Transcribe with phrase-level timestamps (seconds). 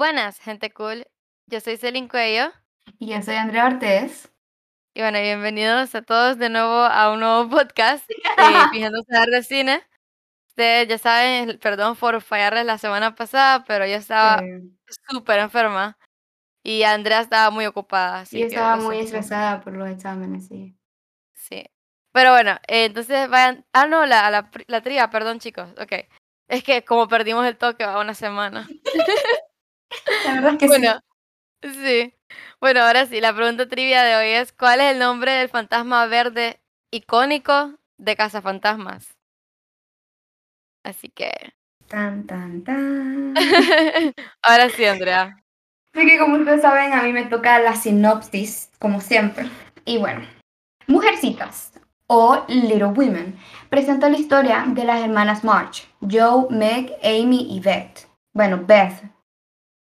[0.00, 1.06] Buenas, gente cool.
[1.46, 2.50] Yo soy Celine Cuello.
[2.98, 4.32] Y yo soy Andrea Ortiz.
[4.94, 8.16] Y bueno, bienvenidos a todos de nuevo a un nuevo podcast, eh,
[8.72, 9.82] Fijando de Cine.
[10.48, 14.42] Ustedes ya saben, perdón por fallarles la semana pasada, pero yo estaba
[15.10, 15.98] súper enferma
[16.62, 18.20] y Andrea estaba muy ocupada.
[18.20, 20.78] Así yo estaba muy estresada por los exámenes, sí.
[21.34, 21.66] Sí.
[22.12, 23.66] Pero bueno, eh, entonces vayan.
[23.74, 25.68] Ah, no, la, la, la tría, perdón, chicos.
[25.78, 25.92] Ok.
[26.48, 28.66] Es que como perdimos el toque va una semana.
[30.24, 31.00] La verdad es que bueno,
[31.62, 32.14] sí.
[32.60, 36.06] Bueno, ahora sí, la pregunta trivia de hoy es: ¿Cuál es el nombre del fantasma
[36.06, 39.16] verde icónico de Casa Fantasmas?
[40.84, 41.32] Así que.
[41.88, 43.34] Tan, tan, tan.
[44.42, 45.36] ahora sí, Andrea.
[45.92, 49.48] Así que, como ustedes saben, a mí me toca la sinopsis, como siempre.
[49.84, 50.24] Y bueno,
[50.86, 51.72] Mujercitas
[52.06, 53.38] o Little Women
[53.68, 58.08] presenta la historia de las hermanas March, Joe, Meg, Amy y Beth.
[58.32, 59.02] Bueno, Beth,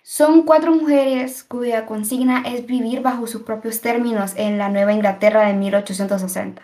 [0.03, 5.47] son cuatro mujeres cuya consigna es vivir bajo sus propios términos en la Nueva Inglaterra
[5.47, 6.61] de 1860.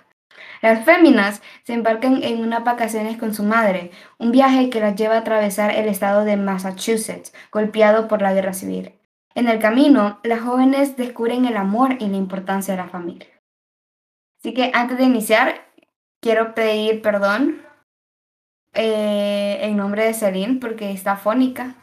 [0.62, 5.16] Las féminas se embarcan en unas vacaciones con su madre, un viaje que las lleva
[5.16, 9.00] a atravesar el estado de Massachusetts, golpeado por la guerra civil.
[9.36, 13.28] En el camino, las jóvenes descubren el amor y la importancia de la familia.
[14.40, 15.66] Así que antes de iniciar,
[16.22, 17.62] quiero pedir perdón
[18.74, 21.76] eh, en nombre de Celine porque está fónica.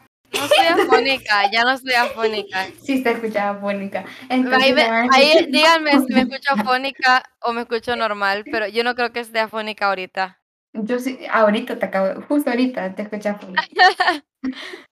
[0.47, 2.67] No soy afónica, ya no soy afónica.
[2.81, 4.05] Sí, está escuchando afónica.
[4.29, 9.19] ahí, díganme si me escucho afónica o me escucho normal, pero yo no creo que
[9.19, 10.39] esté afónica ahorita.
[10.73, 13.63] Yo sí, ahorita te acabo, justo ahorita te escuché afónica.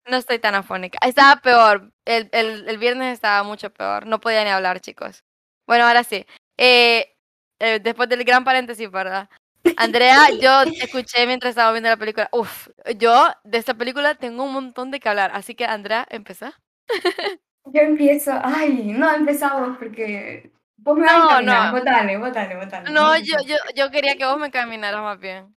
[0.08, 0.98] no estoy tan afónica.
[1.06, 5.24] Estaba peor, el, el, el, viernes estaba mucho peor, no podía ni hablar, chicos.
[5.66, 6.26] Bueno, ahora sí.
[6.58, 7.14] Eh,
[7.60, 9.28] eh, después del gran paréntesis, ¿verdad?
[9.76, 12.28] Andrea, yo escuché mientras estaba viendo la película.
[12.32, 15.30] Uf, yo de esta película tengo un montón de que hablar.
[15.34, 16.60] Así que, Andrea, ¿empezá?
[17.66, 18.32] Yo empiezo.
[18.42, 20.52] Ay, no empezamos porque.
[20.76, 21.40] Vos me no.
[21.40, 21.72] No.
[21.72, 22.90] Botale, botale, botale.
[22.90, 25.56] No, yo, yo, yo quería que vos me caminaras más bien.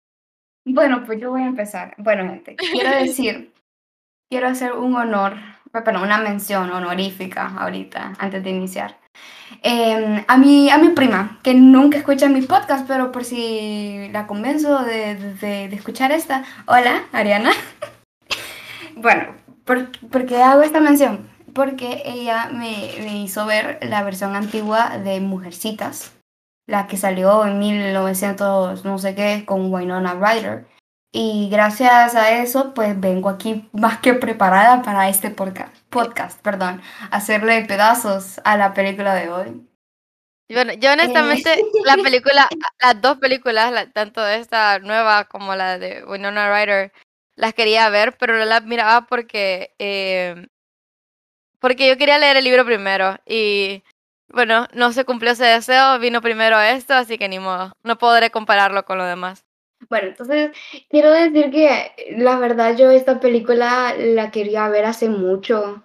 [0.63, 1.95] Bueno, pues yo voy a empezar.
[1.97, 3.53] Bueno, gente, quiero decir,
[4.29, 5.35] quiero hacer un honor,
[5.71, 8.97] perdón, una mención honorífica ahorita, antes de iniciar.
[9.63, 14.27] Em, a, mi, a mi prima, que nunca escucha mi podcast, pero por si la
[14.27, 16.43] convenzo de, de, escuchar esta.
[16.67, 17.51] Hola, Ariana.
[18.95, 19.35] bueno,
[19.65, 21.29] ¿por, ¿por, qué hago esta mención?
[21.53, 26.13] Porque ella me, me hizo ver la versión antigua de Mujercitas,
[26.67, 30.67] la que salió en 1900, no sé qué, con Winona Ryder.
[31.19, 36.79] Y gracias a eso, pues vengo aquí más que preparada para este podcast, podcast perdón,
[37.09, 39.67] hacerle pedazos a la película de hoy.
[40.47, 41.63] Bueno, yo honestamente, eh.
[41.85, 42.47] la película,
[42.79, 46.93] las dos películas, tanto esta nueva como la de Winona Ryder,
[47.35, 50.45] las quería ver, pero no las miraba porque, eh,
[51.57, 53.17] porque yo quería leer el libro primero.
[53.25, 53.83] Y
[54.27, 58.29] bueno, no se cumplió ese deseo, vino primero esto, así que ni modo, no podré
[58.29, 59.46] compararlo con lo demás.
[59.89, 60.51] Bueno, entonces
[60.89, 65.83] quiero decir que la verdad yo esta película la quería ver hace mucho.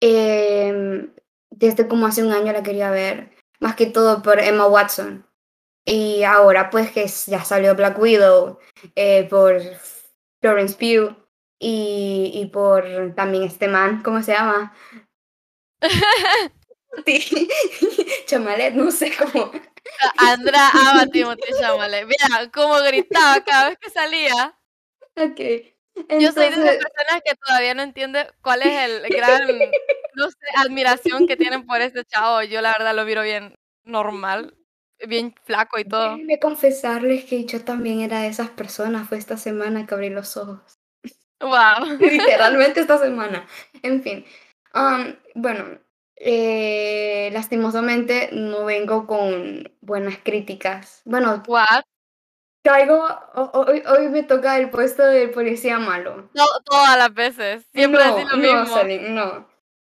[0.00, 1.12] Em,
[1.50, 5.26] desde como hace un año la quería ver, más que todo por Emma Watson.
[5.84, 8.58] Y ahora pues que ya salió Black Widow,
[8.96, 9.60] eh, por
[10.40, 11.16] Florence Pugh
[11.58, 14.74] y, y por también este man, ¿cómo se llama?
[18.26, 19.52] Chamalet, no sé cómo.
[20.18, 22.06] Andra ama Timothy Chalamet.
[22.06, 24.56] Mira cómo gritaba cada vez que salía.
[25.16, 25.40] Ok.
[26.18, 29.46] Yo soy de esas personas que todavía no entiende cuál es el gran,
[30.14, 32.42] no sé, admiración que tienen por este chavo.
[32.42, 34.56] Yo la verdad lo miro bien normal,
[35.06, 36.12] bien flaco y todo.
[36.12, 39.08] Déjenme confesarles que yo también era de esas personas.
[39.08, 40.78] Fue esta semana que abrí los ojos.
[41.40, 41.96] Wow.
[42.00, 43.46] Literalmente esta semana.
[43.82, 44.24] En fin.
[44.74, 45.78] Um, bueno,
[46.22, 51.00] eh, lastimosamente no vengo con buenas críticas.
[51.06, 51.84] Bueno, What?
[52.62, 53.08] Caigo,
[53.54, 56.28] hoy, hoy me toca el puesto del policía malo.
[56.34, 58.76] No, todas las veces, siempre no, lo mismo.
[59.08, 59.48] no.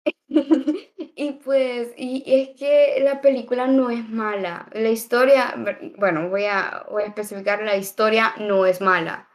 [0.28, 4.68] y pues, y es que la película no es mala.
[4.74, 5.56] La historia,
[5.98, 9.28] bueno, voy a, voy a especificar, la historia no es mala.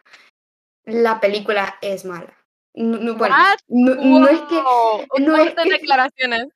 [0.84, 2.32] La película es mala.
[2.74, 3.34] No, bueno,
[3.66, 4.62] no, es que...
[5.20, 6.46] No es que, declaraciones.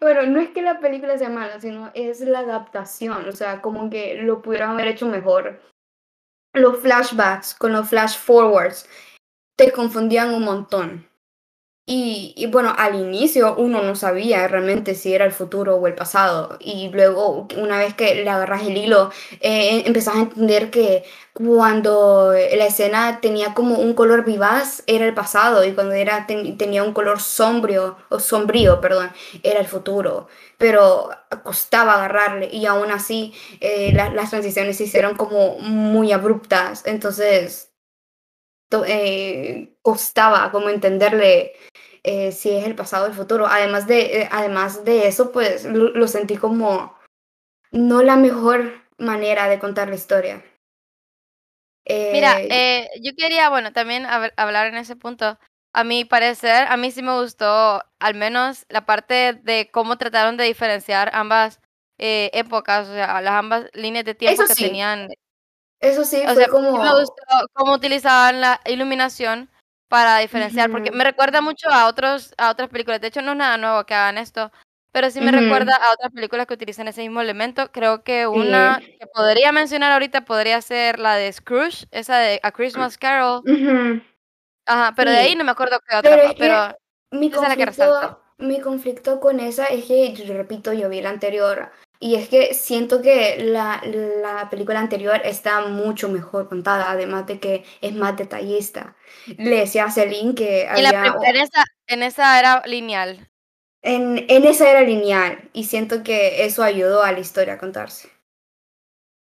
[0.00, 3.90] Bueno, no es que la película sea mala, sino es la adaptación, o sea, como
[3.90, 5.60] que lo pudieron haber hecho mejor.
[6.54, 8.88] Los flashbacks con los flash forwards
[9.56, 11.07] te confundían un montón.
[11.90, 16.58] Y, bueno, al inicio uno no sabía realmente si era el futuro o el pasado.
[16.60, 22.32] Y luego, una vez que le agarras el hilo, eh, empezás a entender que cuando
[22.34, 25.64] la escena tenía como un color vivaz, era el pasado.
[25.64, 29.10] Y cuando era, tenía un color sombrío, o sombrío, perdón,
[29.42, 30.28] era el futuro.
[30.58, 31.08] Pero
[31.42, 32.50] costaba agarrarle.
[32.52, 36.82] Y aún así, eh, las transiciones se hicieron como muy abruptas.
[36.84, 37.67] Entonces,
[38.86, 41.52] eh, costaba como entenderle
[42.02, 43.46] eh, si es el pasado o el futuro.
[43.46, 46.96] Además de, eh, además de eso, pues lo, sentí como
[47.70, 50.44] no la mejor manera de contar la historia.
[51.86, 52.40] Mira,
[53.00, 54.04] yo quería, bueno, también
[54.36, 55.38] hablar en ese punto.
[55.72, 60.36] A mi parecer, a mí sí me gustó al menos la parte de cómo trataron
[60.36, 61.60] de diferenciar ambas
[61.96, 65.08] épocas, o sea, las ambas líneas de tiempo que tenían
[65.80, 66.82] eso sí, fue como...
[66.82, 67.22] me gustó
[67.52, 69.48] cómo utilizaban la iluminación
[69.88, 73.00] para diferenciar, porque me recuerda mucho a, otros, a otras películas.
[73.00, 74.52] De hecho, no es nada nuevo que hagan esto,
[74.92, 77.70] pero sí me recuerda a otras películas que utilizan ese mismo elemento.
[77.72, 82.52] Creo que una que podría mencionar ahorita podría ser la de Scrooge, esa de A
[82.52, 83.42] Christmas Carol.
[84.66, 86.76] Ajá, pero de ahí no me acuerdo qué otra, pero,
[87.10, 92.28] mi conflicto, mi conflicto con esa es que, repito, yo vi la anterior y es
[92.28, 97.92] que siento que la, la, película anterior está mucho mejor contada, además de que es
[97.92, 98.94] más detallista.
[99.36, 101.14] Le decía a Celine que había...
[101.24, 103.28] en, esa, en esa era lineal.
[103.82, 108.10] En, en esa era lineal, y siento que eso ayudó a la historia a contarse.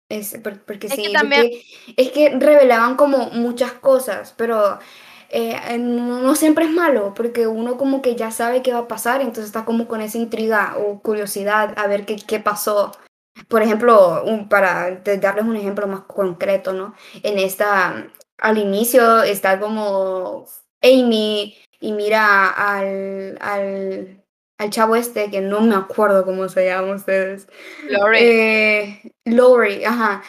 [0.07, 1.49] Es, porque sí, también...
[1.97, 4.79] es que revelaban como muchas cosas, pero
[5.35, 9.19] eh, no, siempre es malo, porque uno como que ya sabe qué va a pasar,
[9.21, 12.91] entonces está como con esa intriga o curiosidad a ver qué, qué pasó.
[13.47, 16.93] Por ejemplo, para darles un ejemplo más concreto, ¿no?
[17.23, 20.45] En esta, al inicio está como
[20.83, 24.23] Amy y mira al, al,
[24.59, 27.47] al chavo este, que no me acuerdo cómo se llama ustedes.
[27.89, 28.17] Lori.
[28.19, 30.21] Eh, Lori, ajá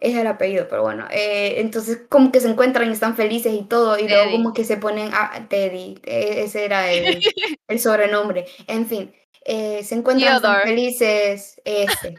[0.00, 3.64] es el apellido, pero bueno, eh, entonces como que se encuentran y están felices y
[3.64, 7.20] todo, y luego como que se ponen a Teddy, e, ese era el,
[7.68, 9.14] el sobrenombre, en fin,
[9.44, 12.14] eh, se encuentran están felices, este.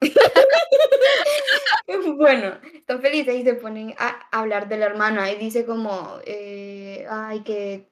[2.16, 7.06] bueno, están felices y se ponen a hablar de la hermana y dice como, eh,
[7.10, 7.90] ay, que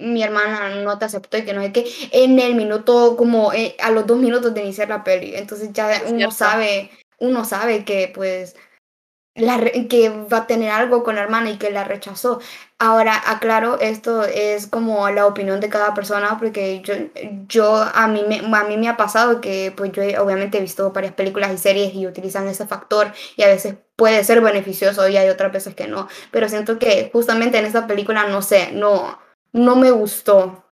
[0.00, 3.90] mi hermana no te aceptó y que no sé qué, en el minuto, como a
[3.90, 8.56] los dos minutos de iniciar la peli, entonces ya uno sabe uno sabe que pues
[9.36, 12.40] la, que va a tener algo con la hermana y que la rechazó.
[12.78, 16.94] Ahora, aclaro, esto es como la opinión de cada persona, porque yo,
[17.48, 20.90] yo a, mí me, a mí me ha pasado que pues yo obviamente he visto
[20.92, 25.16] varias películas y series y utilizan ese factor y a veces puede ser beneficioso y
[25.16, 29.18] hay otras veces que no, pero siento que justamente en esta película, no sé, no,
[29.52, 30.65] no me gustó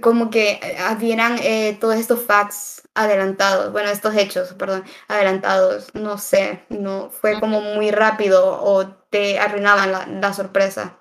[0.00, 6.64] como que advieran eh, todos estos facts adelantados, bueno, estos hechos, perdón, adelantados, no sé,
[6.68, 10.98] no fue como muy rápido o te arruinaban la, sorpresa.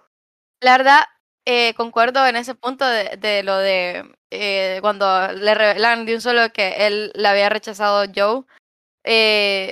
[0.61, 1.01] La verdad,
[1.45, 6.51] eh, concuerdo en ese punto de, lo de eh, cuando le revelan de un solo
[6.53, 8.43] que él le había rechazado Joe,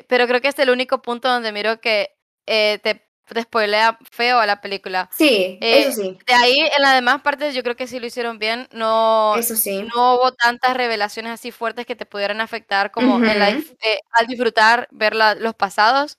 [0.07, 2.15] pero creo que es el único punto donde miro que
[2.45, 5.09] te te spoilea feo a la película.
[5.11, 6.17] Sí, eso eh, sí.
[6.27, 8.67] De ahí, en las demás partes, yo creo que sí lo hicieron bien.
[8.71, 9.87] No, eso sí.
[9.95, 14.27] no hubo tantas revelaciones así fuertes que te pudieran afectar como en la, eh, al
[14.27, 16.17] disfrutar ver los pasados.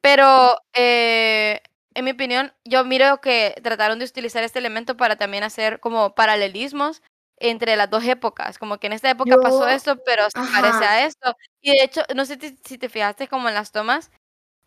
[0.00, 1.60] Pero, eh,
[1.94, 6.14] en mi opinión, yo miro que trataron de utilizar este elemento para también hacer como
[6.14, 7.02] paralelismos
[7.38, 11.04] entre las dos épocas, como que en esta época pasó esto, pero se parece a
[11.04, 11.36] esto.
[11.60, 14.10] Y de hecho, no sé si te fijaste como en las tomas,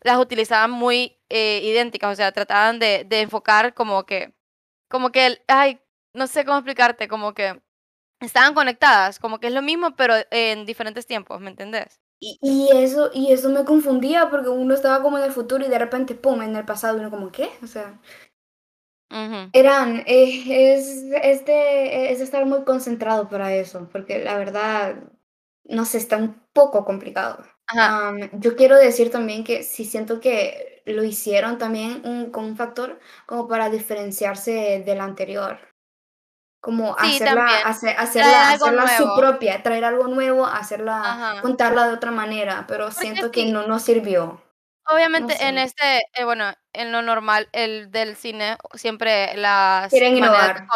[0.02, 4.34] las utilizaban muy eh, idénticas, o sea, trataban de, de, enfocar como que,
[4.88, 5.80] como que, ay,
[6.14, 7.60] no sé cómo explicarte, como que
[8.20, 12.00] estaban conectadas, como que es lo mismo, pero en diferentes tiempos, ¿me entendés?
[12.20, 15.68] Y, y, eso, y eso me confundía porque uno estaba como en el futuro y
[15.68, 17.50] de repente, ¡pum!, en el pasado, uno como, ¿qué?
[17.62, 18.00] O sea,
[19.52, 24.96] eran, eh, es, este, es estar muy concentrado para eso, porque la verdad,
[25.64, 27.44] no sé, está un poco complicado
[28.32, 33.00] yo quiero decir también que sí siento que lo hicieron también un, con un factor
[33.26, 35.58] como para diferenciarse del anterior.
[36.60, 42.90] Como hacerla, hacerla, hacerla su propia, traer algo nuevo, hacerla, contarla de otra manera, pero
[42.90, 44.42] siento que no nos sirvió.
[44.88, 50.66] Obviamente en este, eh, bueno, en lo normal, el del cine, siempre las Quieren innovar.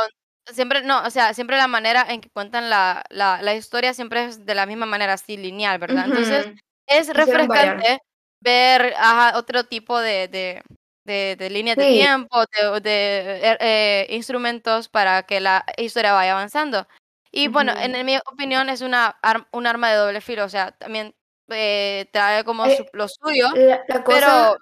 [0.46, 4.24] Siempre, no, o sea, siempre la manera en que cuentan la, la, la historia siempre
[4.24, 6.06] es de la misma manera, así lineal, ¿verdad?
[6.06, 6.48] Entonces,
[6.90, 7.98] es refrescante
[8.42, 8.94] ver
[9.34, 10.62] otro tipo de, de,
[11.04, 16.32] de, de líneas de tiempo, de, de er, eh, instrumentos para que la historia vaya
[16.32, 16.86] avanzando.
[17.32, 19.16] Y bueno, en mi opinión es una
[19.52, 21.14] un arma de doble filo, o sea, también
[21.48, 24.18] eh, trae como Eh, lo suyo, La, la cosa.
[24.20, 24.56] pero...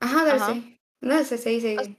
[0.00, 0.52] Ajá, Ajá.
[0.54, 0.78] sí.
[1.02, 1.96] No sé, sí, sí.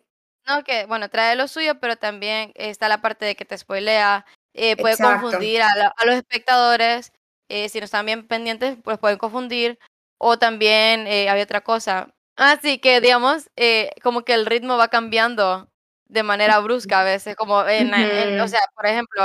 [0.47, 4.25] No, que bueno, trae lo suyo, pero también está la parte de que te spoilea,
[4.53, 5.21] eh, puede Exacto.
[5.21, 7.11] confundir a, la- a los espectadores,
[7.51, 9.77] eh, si no están bien pendientes, pues pueden confundir,
[10.17, 12.13] o también eh, había otra cosa.
[12.35, 15.69] Así que, digamos, eh, como que el ritmo va cambiando
[16.05, 19.21] de manera brusca a veces, como en, en- o sea, por ejemplo,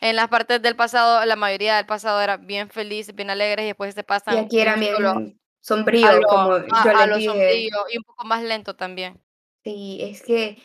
[0.00, 3.68] en las partes del pasado, la mayoría del pasado era bien feliz, bien alegres, y
[3.68, 7.28] después se Y pasan aquí era bien sombrío, lo, como a, yo a lo dije.
[7.28, 9.20] sombrío y un poco más lento también.
[9.64, 10.58] Sí, es que,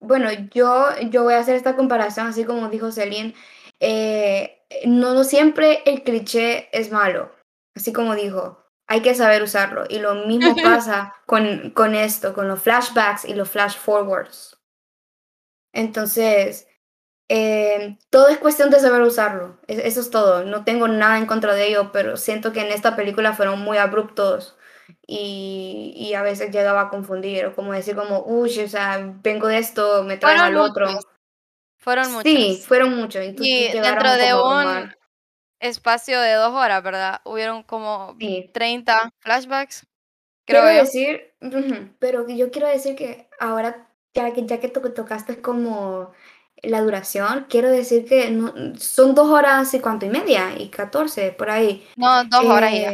[0.00, 3.34] bueno, yo, yo voy a hacer esta comparación, así como dijo Celine.
[3.80, 4.55] eh,
[4.86, 7.32] no, siempre el cliché es malo,
[7.74, 9.84] así como dijo, hay que saber usarlo.
[9.88, 14.58] Y lo mismo pasa con, con esto, con los flashbacks y los flash forwards.
[15.72, 16.68] Entonces,
[17.28, 19.58] eh, todo es cuestión de saber usarlo.
[19.66, 20.44] Es- Eso es todo.
[20.44, 23.78] No tengo nada en contra de ello, pero siento que en esta película fueron muy
[23.78, 24.56] abruptos
[25.06, 29.48] y, y a veces llegaba a confundir, o como decir como, uy, o sea, vengo
[29.48, 30.86] de esto, me Fueron al otro.
[31.86, 32.66] Fueron Sí, muchos.
[32.66, 34.92] fueron muchos, Y dentro de un
[35.60, 37.20] espacio de dos horas, ¿verdad?
[37.24, 38.50] Hubieron como Sí.
[38.52, 39.86] 30 flashbacks,
[40.44, 40.78] Quiero yo.
[40.80, 41.32] decir,
[42.00, 46.10] pero yo quiero decir que ahora, ya que, ya que to- tocaste como
[46.62, 51.30] la duración, quiero decir que no, son dos horas y cuánto y media, y 14,
[51.30, 51.86] por ahí.
[51.96, 52.92] No, dos horas y ya.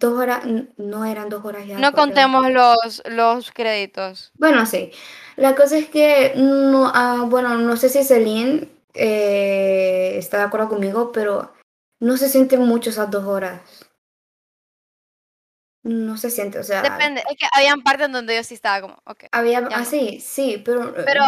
[0.00, 0.42] Dos horas,
[0.78, 1.78] no eran dos horas ya.
[1.78, 4.32] No contemos los, los créditos.
[4.38, 4.90] Bueno, sí.
[5.36, 10.70] La cosa es que, no, ah, bueno, no sé si Celine eh, está de acuerdo
[10.70, 11.52] conmigo, pero
[12.00, 13.60] no se sienten mucho esas dos horas.
[15.82, 18.80] No se siente, o sea, Depende, es que habían partes en donde yo sí estaba
[18.82, 19.24] como, ok.
[19.32, 21.22] había, ah, sí, sí, pero, eh, Pero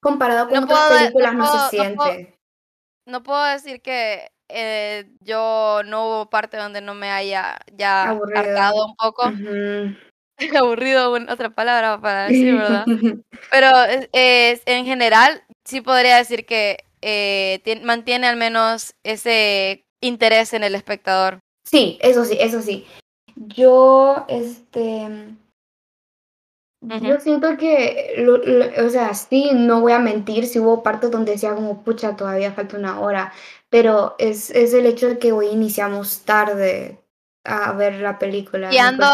[0.00, 2.38] comparado con no otras puedo de- no películas no, se no puedo- siente.
[3.06, 8.38] no puedo decir que eh, yo no hubo parte donde no me haya ya Aburrido.
[8.40, 9.32] hartado un poco.
[10.62, 12.86] Aburrido, bueno, otra palabra para decir, ¿verdad?
[13.50, 13.68] Pero
[14.12, 20.74] en general sí podría decir que eh, tien- mantiene al menos ese interés en el
[20.74, 21.40] espectador.
[21.66, 22.86] Sí, eso sí, eso sí.
[23.36, 25.08] Yo, este,
[27.00, 31.10] yo siento que, lo- lo- o sea, sí, no voy a mentir, si hubo partes
[31.10, 33.32] donde decía como, pucha, todavía falta una hora,
[33.74, 37.00] pero es, es el hecho de que hoy iniciamos tarde
[37.42, 38.72] a ver la película.
[38.72, 39.04] Y ando,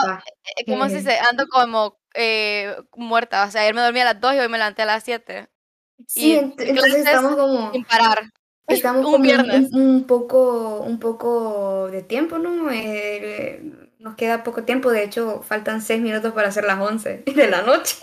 [0.59, 0.97] eh, ¿cómo se Ujú.
[0.99, 1.19] dice?
[1.19, 3.47] Ando como eh, muerta.
[3.47, 5.49] O sea, ayer me dormí a las 2 y hoy me levanté a las 7.
[6.07, 8.19] Sí, Y entonces estamos como, sin parar.
[8.69, 9.71] estamos Un como un, viernes.
[9.73, 12.71] un- un poco, un poco de tiempo, ¿no?
[12.71, 13.63] Eh,
[13.99, 17.63] nos queda poco tiempo, de hecho, faltan seis minutos para hacer las 11 de la
[17.63, 17.97] noche.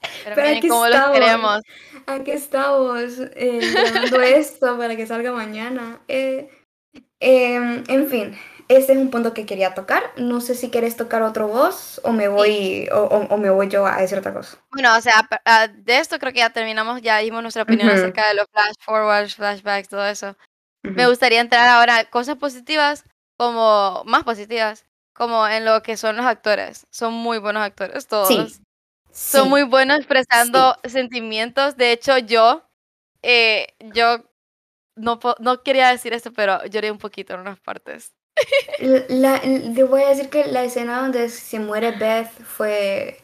[0.00, 1.18] Pero Pero miren aquí cómo los estamos.
[1.18, 1.60] queremos.
[2.06, 3.02] Aquí estamos
[3.34, 6.00] eh, grabando esto para que salga mañana.
[6.08, 6.48] Eh,
[7.20, 8.38] em, en fin,
[8.68, 10.12] ese es un punto que quería tocar.
[10.16, 13.68] No sé si quieres tocar otro voz o me voy, o, o- o me voy
[13.68, 14.58] yo a decir otra cosa.
[14.70, 17.98] Bueno, o sea, ah, de esto creo que ya terminamos, ya dimos nuestra opinión Ujú.
[17.98, 20.36] acerca de los flash forwards, flashbacks, todo eso.
[20.82, 21.10] Me Ujú.
[21.10, 23.04] gustaría entrar ahora a cosas positivas,
[23.36, 26.86] como más positivas, como en lo que son los actores.
[26.90, 28.60] Son muy buenos actores todos.
[29.12, 29.48] Son Sí.
[29.48, 31.76] muy buenos expresando sentimientos.
[31.76, 32.62] De hecho, yo,
[33.22, 34.18] eh, yo
[34.96, 38.12] no, no quería decir esto, pero lloré un poquito en unas partes.
[39.08, 43.18] La, le voy a decir que la escena donde se muere Beth fue,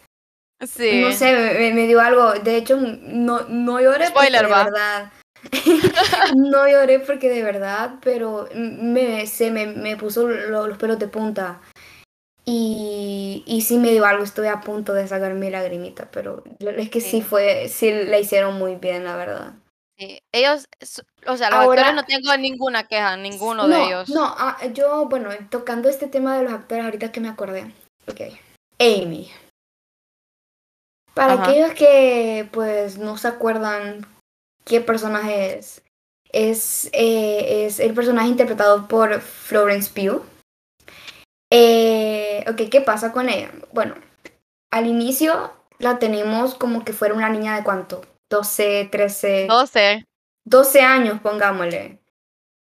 [0.61, 1.01] Sí.
[1.03, 2.33] no sé, me, me dio algo.
[2.33, 5.13] De hecho, no, no lloré Spoiler, porque de verdad.
[6.37, 11.07] no lloré porque de verdad, pero me, se me, me puso lo- los pelos de
[11.09, 11.61] punta.
[12.47, 16.91] Y, y sí me dio algo, estuve a punto de sacar mi lagrimita, pero es
[16.91, 17.23] que sí Sí.
[17.23, 19.55] fue, sí la hicieron muy bien, la verdad.
[19.99, 20.21] Sí.
[20.33, 20.67] Ellos,
[21.27, 24.09] o sea, los Ahora- actores no tengo ninguna queja, ninguno no, de ellos.
[24.11, 27.73] No, ah, yo, bueno, tocando este tema de los actores, ahorita que me acordé.
[28.09, 28.21] Ok.
[28.79, 29.31] Amy.
[31.15, 31.45] Para Ajá.
[31.45, 34.05] aquellos que, pues, no se acuerdan
[34.65, 35.81] qué personaje es,
[36.33, 40.23] es, eh, es el personaje interpretado por Florence Pugh.
[41.57, 43.53] Eh, ok, ¿qué pasa con ella?
[43.73, 43.95] Bueno,
[44.73, 48.03] al inicio la tenemos como que fuera una niña de cuánto?
[48.29, 49.47] 12, 13.
[49.47, 50.05] 12.
[50.45, 52.01] 12 años, pongámosle.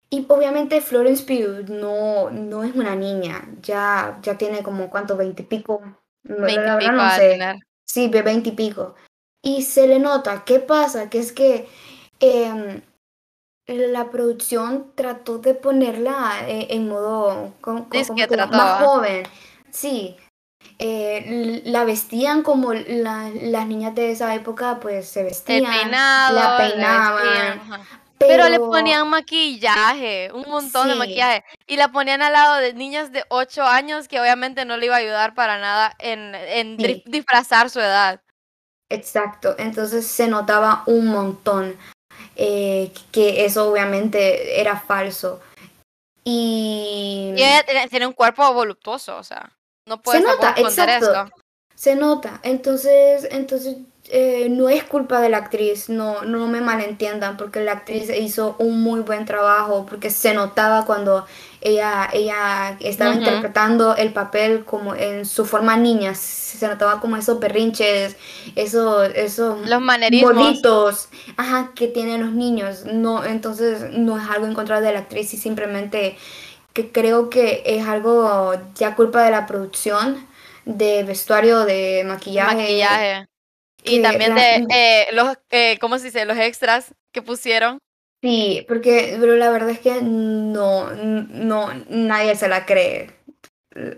[0.09, 5.43] Y obviamente Florence Pugh no, no es una niña, ya, ya tiene como cuánto, 20
[5.43, 5.81] y pico.
[6.23, 7.59] No, la 20 y verdad pico no sé.
[7.85, 8.95] Sí, de 20 y pico.
[9.41, 11.09] Y se le nota, ¿qué pasa?
[11.09, 11.67] Que es que
[12.21, 12.81] em,
[13.67, 19.27] la producción trató de ponerla eh, en modo como, como que más joven.
[19.71, 20.15] Sí.
[20.79, 26.51] eh, la vestían como la, las niñas de esa época, pues se vestían, peinado, la
[26.51, 27.23] la peinaban.
[27.23, 27.61] vestían.
[28.19, 31.43] Pero, le ponían maquillaje, un montón de maquillaje.
[31.67, 34.95] Y la ponían al lado de niñas de 8 años que obviamente no le iba
[34.95, 37.03] a ayudar para nada en, en dri- Sí.
[37.05, 38.21] disfrazar su edad.
[38.89, 41.75] Exacto, entonces se notaba un montón
[42.37, 45.41] eh, que eso obviamente era falso.
[46.23, 49.51] Y Y ella tiene- un cuerpo voluptuoso, o sea,
[49.85, 51.05] no puedes se nota, exacto.
[51.11, 51.29] esto.
[51.75, 53.77] Se nota, entonces, entonces
[54.09, 58.55] eh, no es culpa de la actriz, no, no me malentiendan, porque la actriz hizo
[58.59, 61.25] un muy buen trabajo, porque se notaba cuando
[61.67, 67.39] ella, ella estaba interpretando el papel como en su forma niña, se notaba como esos
[67.39, 68.15] berrinches,
[68.55, 70.33] esos, esos Los manerismos.
[70.33, 74.99] bolitos, ajá, que tienen los niños, no, entonces no es algo en contra de la
[74.99, 76.17] actriz, y simplemente
[76.73, 80.27] que creo que es algo ya culpa de la producción,
[80.65, 83.25] de vestuario, de maquillaje.
[83.83, 86.25] Y también la- de eh, los, eh, ¿cómo se dice?
[86.25, 87.79] Los extras que pusieron.
[88.27, 93.15] Sí, porque pero la verdad es que no, no, nadie se la cree.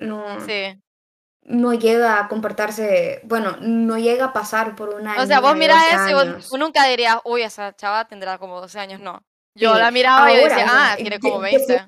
[0.02, 0.80] No, Sí.
[1.44, 5.84] no llega a comportarse, bueno, no llega a pasar por una O sea, vos mirás
[5.92, 9.00] 12 eso y vos, nunca dirías, uy, esa chava tendrá como 12 años.
[9.00, 9.24] No.
[9.56, 11.88] Yo Sí, la miraba y yo decía, ah, tiene como de- 20.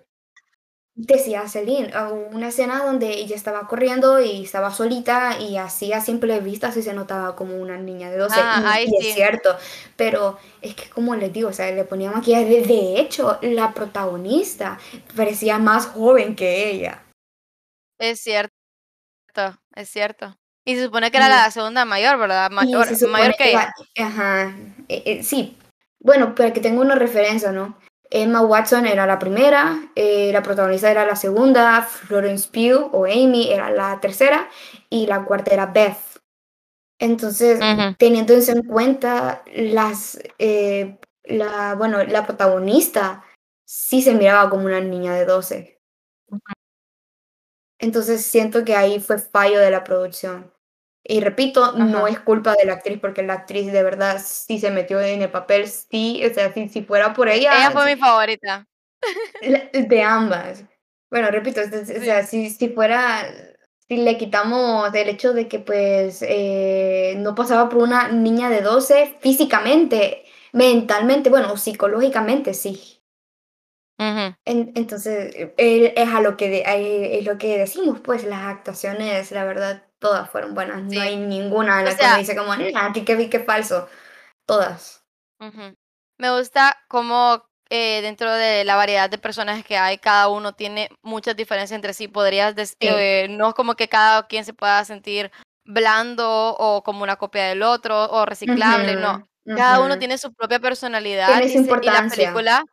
[0.93, 1.91] Decía Celine,
[2.31, 6.83] una escena donde ella estaba corriendo y estaba solita y así a simple vista sí
[6.83, 9.55] se notaba como una niña de 12 Ah, y, ahí y es cierto,
[9.95, 13.73] pero es que como les digo, o sea, le ponía maquillaje, de, de hecho, la
[13.73, 14.79] protagonista
[15.15, 17.03] parecía más joven que ella.
[17.97, 18.53] Es cierto.
[19.75, 20.35] Es cierto.
[20.65, 22.51] Y se supone que era la segunda mayor, ¿verdad?
[22.51, 24.07] Mayor, mayor que ella- ella.
[24.07, 24.55] Ajá,
[24.89, 25.57] eh, eh, sí.
[25.99, 27.77] Bueno, para que tenga una referencia, ¿no?
[28.11, 33.49] Emma Watson era la primera, eh, la protagonista era la segunda, Florence Pugh o Amy
[33.51, 34.49] era la tercera
[34.89, 35.97] y la cuarta era Beth.
[36.99, 37.95] Entonces, Ujú.
[37.97, 43.23] teniendo eso en cuenta, las, eh, la, bueno, la protagonista
[43.65, 45.79] sí se miraba como una niña de 12.
[47.79, 50.51] Entonces siento que ahí fue fallo de la producción.
[51.03, 52.09] Y repito, no Ajá.
[52.09, 55.31] es culpa de la actriz, porque la actriz de verdad sí se metió en el
[55.31, 58.67] papel, sí, o sea, si, si fuera por ella, Ella fue mi favorita.
[59.73, 60.63] de ambas.
[61.09, 63.25] Bueno, repito, o sea, si, si fuera,
[63.87, 68.61] si le quitamos el hecho de que pues eh, no pasaba por una niña de
[68.61, 70.23] 12 físicamente,
[70.53, 73.01] mentalmente, bueno, psicológicamente, sí.
[74.45, 79.31] En- entonces, eh, es a lo que de- es lo que decimos, pues las actuaciones,
[79.31, 80.81] la verdad, todas fueron buenas.
[80.89, 80.95] Sí.
[80.97, 83.29] No hay ninguna en O la que uno sea- dice como, "Ah, aquí que vi
[83.29, 83.87] que falso.
[84.47, 85.03] Todas.
[85.39, 85.75] Ujú.
[86.19, 90.89] Me gusta cómo eh, dentro de la variedad de personajes que hay, cada uno tiene
[91.03, 92.09] muchas diferencias entre sí.
[92.09, 93.27] Podrías decir, Sí.
[93.29, 95.31] no es como que cada quien se pueda sentir
[95.65, 99.25] blando o como una copia del otro o reciclable, no.
[99.45, 99.99] Ujú, Cada uno ujú.
[99.99, 102.63] tiene su propia personalidad y, se- y la película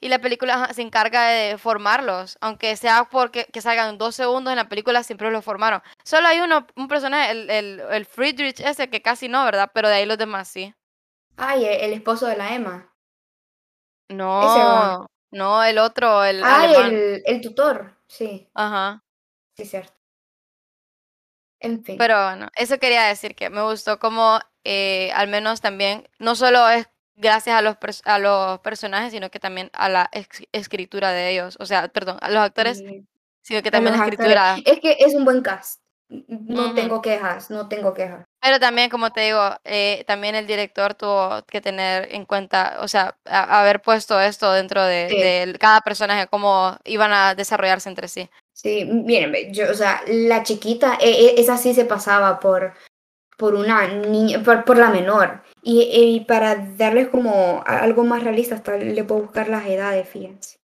[0.00, 4.56] y la película se encarga de formarlos, aunque sea porque que salgan dos segundos en
[4.58, 5.82] la película siempre los formaron.
[6.04, 9.70] Solo hay uno, un personaje, el, el, el Friedrich ese que casi no, ¿verdad?
[9.74, 10.74] Pero de ahí los demás sí.
[11.36, 12.94] Ay, el, el esposo de la Emma.
[14.08, 16.92] No, no, el otro, el alemán.
[16.94, 17.96] el, el tutor.
[18.06, 19.04] Sí, Ajá.
[19.56, 19.92] sí, cierto.
[21.60, 21.98] En fin.
[21.98, 26.68] Pero bueno, eso quería decir que me gustó como eh, al menos también, no solo
[26.68, 30.10] es gracias a los, a los personajes, sino que también a la
[30.52, 31.56] escritura de ellos.
[31.60, 33.04] O sea, perdón, a los actores, Sí.
[33.42, 34.30] sino que A también la los actores.
[34.36, 34.56] escritura.
[34.64, 35.80] Es que es un buen cast.
[36.10, 36.74] No Ujú.
[36.74, 38.24] tengo quejas, no tengo quejas.
[38.40, 42.88] Pero también, como te digo, eh, también el director tuvo que tener en cuenta, o
[42.88, 45.16] sea, a- haber puesto esto dentro de, Sí.
[45.18, 48.30] de cada personaje, cómo iban a desarrollarse entre sí.
[48.54, 52.72] Sí, miren, yo, o sea, la chiquita, e- e- esa sí se pasaba por,
[53.38, 55.42] por una niña, por, por la menor.
[55.62, 60.58] Y, y para darles como algo más realista, hasta le puedo buscar las edades, fíjense.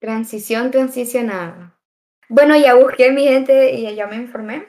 [0.00, 1.78] Transición transicionada.
[2.28, 4.66] Bueno, ya busqué mi gente y ya me informé.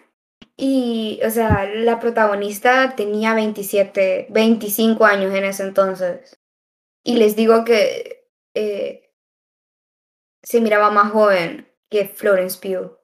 [0.58, 6.38] Y, o sea, la protagonista tenía 27, 25 años en ese entonces.
[7.04, 9.14] Y les digo que eh,
[10.44, 12.98] se miraba más joven que Florence Pugh.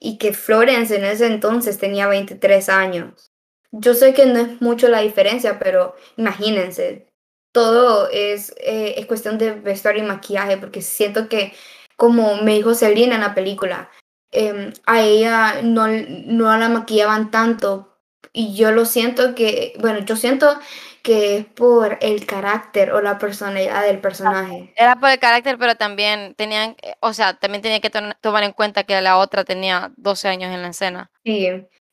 [0.00, 3.27] Y que Florence en ese entonces tenía 23 años.
[3.72, 7.08] Yo sé que no es mucho la diferencia, pero imagínense,
[7.52, 11.52] todo es, eh, es cuestión de vestuario y maquillaje, porque siento que,
[11.96, 13.90] como me dijo Selena en la película,
[14.30, 17.96] em, a ella no, no la maquillaban tanto.
[18.32, 20.58] Y yo lo siento que, bueno, yo siento
[21.02, 24.72] que es por el carácter o la personalidad del personaje.
[24.76, 28.52] Era por el carácter, pero también tenían, eh, o sea, también tenía que tomar en
[28.52, 31.10] cuenta que la otra tenía 12 años en la escena.
[31.24, 31.48] Sí,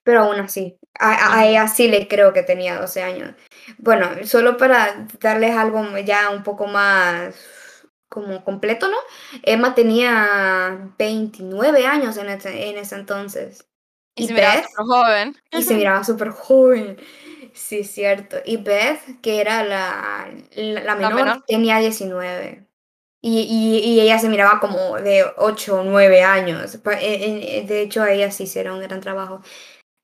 [0.05, 3.33] pero aún así, a, a ella sí le creo que tenía 12 años.
[3.79, 7.35] Bueno, solo para darles algo ya un poco más
[8.07, 8.97] como completo, ¿no?
[9.41, 13.67] Emma tenía 29 años en ese, en ese entonces.
[14.15, 15.35] Y, se miraba Beth, súper joven.
[15.51, 16.97] y se miraba súper joven.
[17.53, 18.37] Sí, cierto.
[18.45, 21.43] Y Beth, que era la, la, la menor, menor.
[21.47, 22.67] tenía 19.
[23.21, 26.77] Y, y, y ella se miraba como de 8 o 9 años.
[26.77, 29.41] Pa- eh, eh, De hecho, a ella sí hicieron un gran trabajo.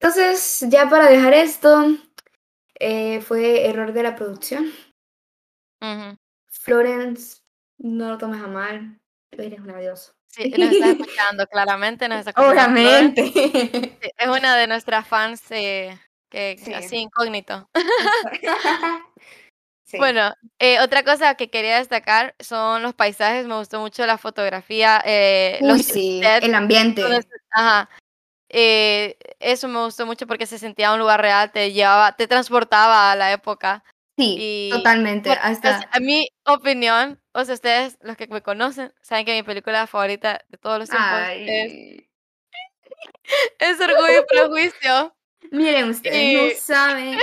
[0.02, 1.86] Entonces, ya para dejar esto,
[2.80, 4.72] eh, fue error de la producción.
[6.50, 7.42] Florence,
[7.78, 9.00] no lo tomes a mal,
[9.32, 10.12] eres una diosa.
[10.28, 12.80] Sí, nos está escuchando, claramente nos está escuchando.
[12.82, 13.28] Obviamente.
[13.32, 15.96] Sí, es una de nuestras fans eh,
[16.32, 16.74] que Sí.
[16.74, 17.70] así incógnito.
[19.84, 19.98] Sí.
[19.98, 23.46] Bueno, eh, otra cosa que quería destacar son los paisajes.
[23.46, 27.02] Me gustó mucho la fotografía, eh, Uy, los sí, sets el ambiente.
[27.06, 27.90] se- ajá.
[28.54, 33.12] Eh, eso me gustó mucho porque se sentía un lugar real, te llevaba, te transportaba
[33.12, 33.84] a la época.
[34.18, 35.30] Sí, Y totalmente.
[35.30, 39.34] bueno, Hasta pues, a mi opinión, o sea, ustedes, los que me conocen, saben que
[39.34, 42.10] mi película favorita de todos los tiempos es, Ay.
[43.60, 45.16] es Orgullo y Prejuicio.
[45.50, 47.20] Miren, ustedes no saben,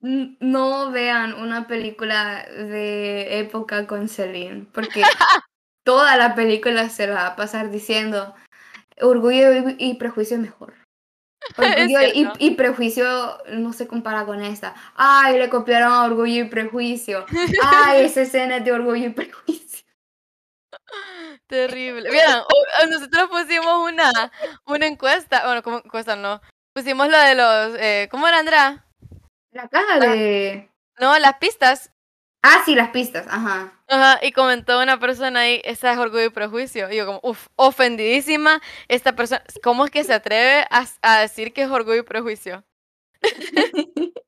[0.40, 5.02] no vean una película de época con Celine, porque
[5.84, 8.34] toda la película se la va a pasar diciendo
[9.02, 10.74] Orgullo y, y Prejuicio es mejor.
[11.56, 11.98] Orgullo
[12.38, 14.74] y, Prejuicio no se compara con esta.
[14.94, 17.26] Ay, le copiaron a Orgullo y Prejuicio.
[17.62, 19.86] Ay, esa escena es de Orgullo y Prejuicio.
[21.46, 22.08] Terrible.
[22.10, 24.10] O nosotros pusimos una,
[24.66, 26.40] una encuesta, bueno, como encuesta no,
[26.74, 28.86] pusimos lo de los, eh, ¿cómo era, Andrea?
[29.50, 30.70] La caja de...
[30.98, 31.90] No, las pistas.
[32.42, 33.72] Ah, sí, las pistas, ajá.
[33.88, 36.90] Ajá, y comentó una persona ahí, esa es orgullo y prejuicio.
[36.90, 39.42] Y yo como, uff, ofendidísima esta persona.
[39.62, 42.64] ¿Cómo es que se atreve a, a decir que es orgullo y prejuicio?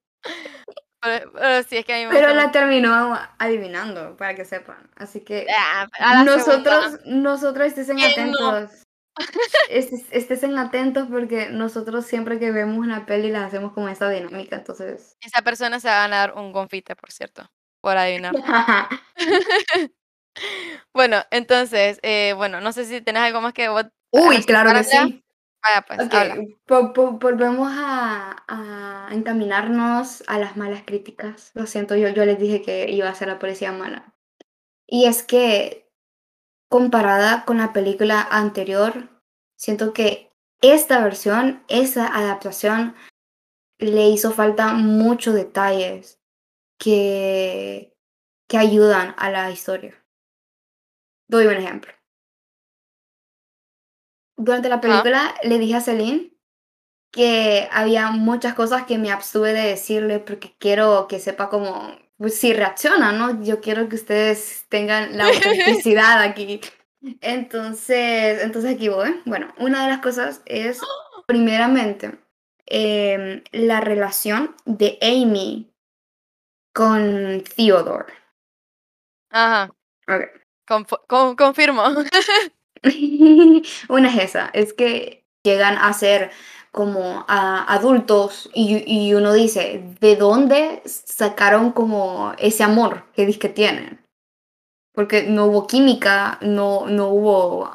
[1.02, 4.46] Pero, pero sí, es que a mí me Pero gusta la terminó adivinando, para que
[4.46, 4.88] sepan.
[4.96, 7.00] Así que Ah, nosotros, segunda.
[7.04, 8.48] nosotros estén ¿Quién no?
[8.48, 8.82] atentos.
[9.70, 14.56] Estés- Estén atentos porque nosotros siempre que vemos una peli la hacemos con esta dinámica,
[14.56, 15.14] entonces.
[15.20, 17.50] Esa persona se va a ganar un confite, por cierto,
[17.84, 18.34] por adivinar.
[20.92, 24.78] Bueno, entonces, eh, bueno, no sé si tenés algo más que vos Uy, resaltar, claro
[24.78, 25.24] que sí.
[25.62, 25.98] Vaya, pues,
[26.66, 31.52] po- po- volvemos a, a encaminarnos a las malas críticas.
[31.54, 34.14] Lo siento, yo, yo les dije que iba a ser la policía mala.
[34.86, 35.90] Y es que,
[36.68, 39.08] comparada con la película anterior,
[39.56, 42.94] siento que esta versión, esa adaptación,
[43.78, 46.20] le hizo falta muchos detalles
[46.78, 47.94] que,
[48.48, 50.04] que ayudan a la historia.
[51.28, 51.92] Doy un ejemplo.
[54.36, 56.34] Durante la película le dije a Celine
[57.14, 62.36] que había muchas cosas que me abstuve de decirle porque quiero que sepa cómo, pues
[62.36, 63.42] si reacciona, ¿no?
[63.44, 66.60] Yo quiero que ustedes tengan la autenticidad aquí.
[67.20, 69.20] Entonces, entonces aquí voy.
[69.26, 70.80] Bueno, una de las cosas es,
[71.26, 72.18] primeramente,
[72.66, 75.73] em, la relación de Amy
[76.74, 78.12] con Theodore.
[79.30, 79.70] Ajá,
[80.08, 80.22] Ok.
[80.68, 81.82] confo- con- confirmo.
[83.88, 86.30] Una es esa, es que llegan a ser
[86.72, 93.38] como a- adultos y, y uno dice, ¿de dónde sacaron como ese amor que dice
[93.38, 94.04] que tienen?
[94.92, 97.70] Porque no hubo química, no, no hubo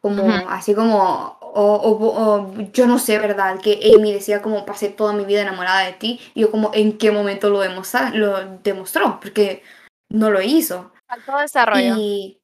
[0.00, 3.60] como así como, o, o- yo no sé, ¿verdad?
[3.60, 6.98] Que Amy decía como pasé toda mi vida enamorada de ti y yo como en
[6.98, 9.62] qué momento lo, demostra- lo demostró, porque
[10.10, 10.92] no lo hizo.
[11.08, 11.96] Faltó desarrollo.
[11.98, 12.40] Y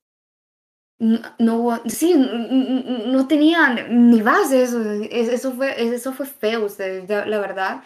[0.98, 7.08] no, no sí, no tenían ni base eso, es- eso fue, eso fue feo, ustedes,
[7.08, 7.82] la verdad.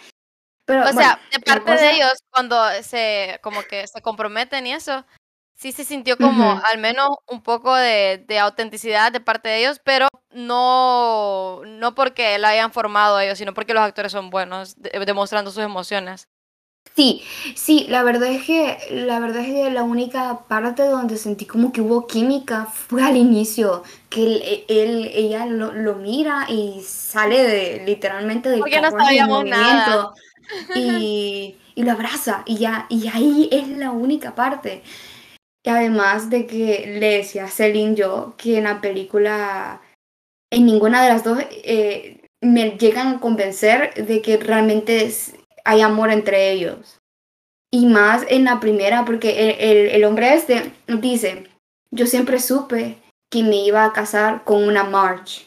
[0.67, 4.67] Pero O bueno, sea, de parte de cosa- ellos, cuando se, como que se comprometen
[4.69, 5.05] y eso,
[5.61, 6.61] sí se sintió como Ujú.
[6.73, 12.39] al menos un poco de, de autenticidad de parte de ellos, pero no, no porque
[12.39, 16.29] la hayan formado ellos, sino porque los actores son buenos, de- demostrando sus emociones.
[16.97, 17.23] Sí,
[17.57, 21.73] sí, la verdad es que la verdad es que la única parte donde sentí como
[21.73, 26.83] que hubo química fue al inicio, que él, e, él- ella lo, lo mira y
[26.83, 30.11] sale de literalmente del Porque no sabíamos nada.
[30.75, 34.83] y, y lo abraza y ya, y ahí es la única parte.
[35.63, 39.83] Y además de que le decía Celine yo que en la película
[40.53, 45.11] en ninguna de las dos eh, me llegan a convencer de que realmente
[45.65, 46.99] hay amor entre ellos.
[47.73, 51.47] Y más en la primera, porque el, el- hombre este dice,
[51.93, 52.99] yo siempre supe
[53.31, 55.47] que me iba a casar con una March.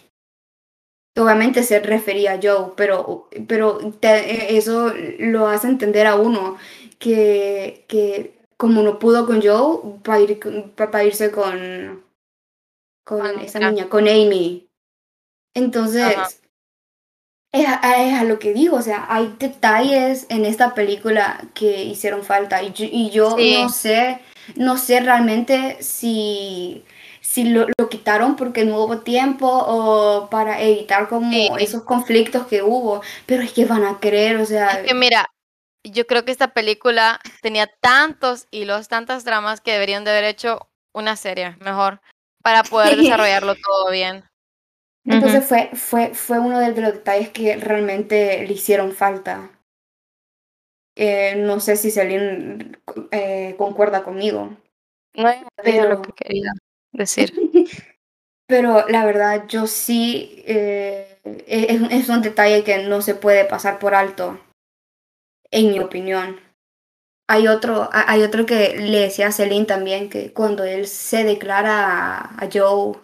[1.17, 6.57] Obviamente se refería a Joe, pero, pero eso lo hace entender a uno
[6.97, 8.32] que, que
[8.63, 10.39] como no pudo con Joe, va a, ir,
[11.05, 12.01] irse con,
[13.03, 14.69] con esa niña, con Amy.
[15.53, 16.29] Entonces, Ajá.
[17.51, 21.83] es a, es a lo que digo, o sea, hay detalles en esta película que
[21.83, 23.53] hicieron falta y yo, y yo Sí.
[23.61, 24.21] no sé,
[24.55, 26.85] no sé realmente si,
[27.19, 31.49] si lo, lo quitaron porque no hubo tiempo o para evitar como Sí.
[31.59, 35.27] esos conflictos que hubo, pero es que van a querer, o sea, Es que mira,
[35.91, 40.69] yo creo que esta película tenía tantos hilos, tantas dramas que deberían de haber hecho
[40.93, 41.99] una serie mejor
[42.41, 44.23] para poder desarrollarlo todo bien.
[45.05, 49.49] entonces fue, fue, fue uno de los detalles que realmente le hicieron falta.
[50.95, 52.77] Eh, no sé si Celine
[53.11, 54.55] eh, concuerda conmigo.
[55.15, 56.51] No he entendido lo Pero- que quería
[56.91, 57.33] decir.
[58.47, 61.17] Pero la verdad, yo sí, eh,
[61.47, 64.39] es, es un detalle que no se puede pasar por alto,
[65.53, 66.39] en mi opinión.
[67.27, 71.23] Hay otro, ha- hay otro que le decía a Celine también, que cuando él se
[71.23, 72.97] declara a, Joe,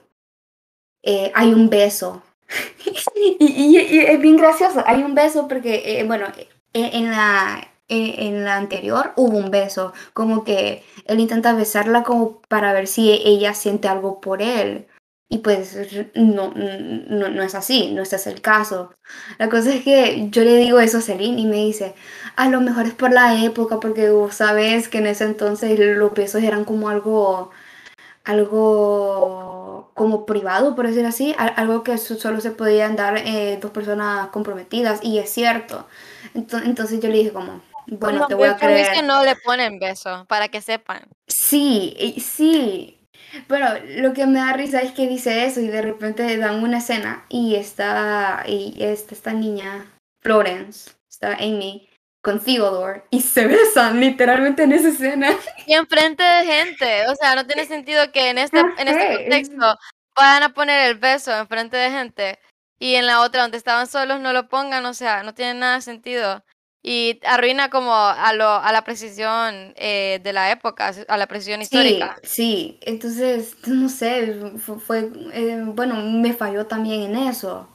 [1.04, 2.24] eh, hay un beso.
[3.16, 6.26] y, es bien gracioso, hay un beso porque, eh, bueno,
[6.74, 12.42] en, en la, en la anterior hubo un beso, como que él intenta besarla como
[12.50, 14.88] para ver si ella siente algo por él.
[15.32, 15.78] Y pues
[16.16, 18.94] no, no, no es así, no este es el caso.
[19.38, 21.94] La cosa es que yo le digo eso a Celine y me dice,
[22.36, 26.14] a lo mejor es por la época, porque vos sabes que en ese entonces los
[26.16, 27.52] besos eran como algo,
[28.26, 33.58] algo como privado, por decir así, al- algo que so- solo se podían dar eh,
[33.62, 35.88] dos personas comprometidas, y es cierto.
[36.36, 39.04] Ento- Entonces yo le dije como, bueno, No, te voy a es que creer.
[39.04, 41.02] no le ponen beso, para que sepan.
[41.28, 42.99] Sí, sí.
[43.48, 46.80] Pero lo que me da risa es que dice eso y de repente dan una
[46.80, 49.86] escena y está, y está esta niña,
[50.22, 51.90] Florence, está Amy,
[52.22, 55.30] con Theodore y se besan literalmente en esa escena.
[55.68, 59.78] Y enfrente de gente, o sea, no tiene sentido que en este, en este contexto
[60.16, 62.40] vayan a poner el beso enfrente de gente
[62.80, 65.76] y en la otra donde estaban solos no lo pongan, o sea, no tiene nada
[65.76, 66.44] de sentido.
[66.82, 71.60] Y arruina como a, lo, a la precisión eh, de la época, a la precisión
[71.60, 72.16] Sí, histórica.
[72.24, 77.68] sí, entonces, no sé, fue, fue, eh, bueno, me falló también en eso.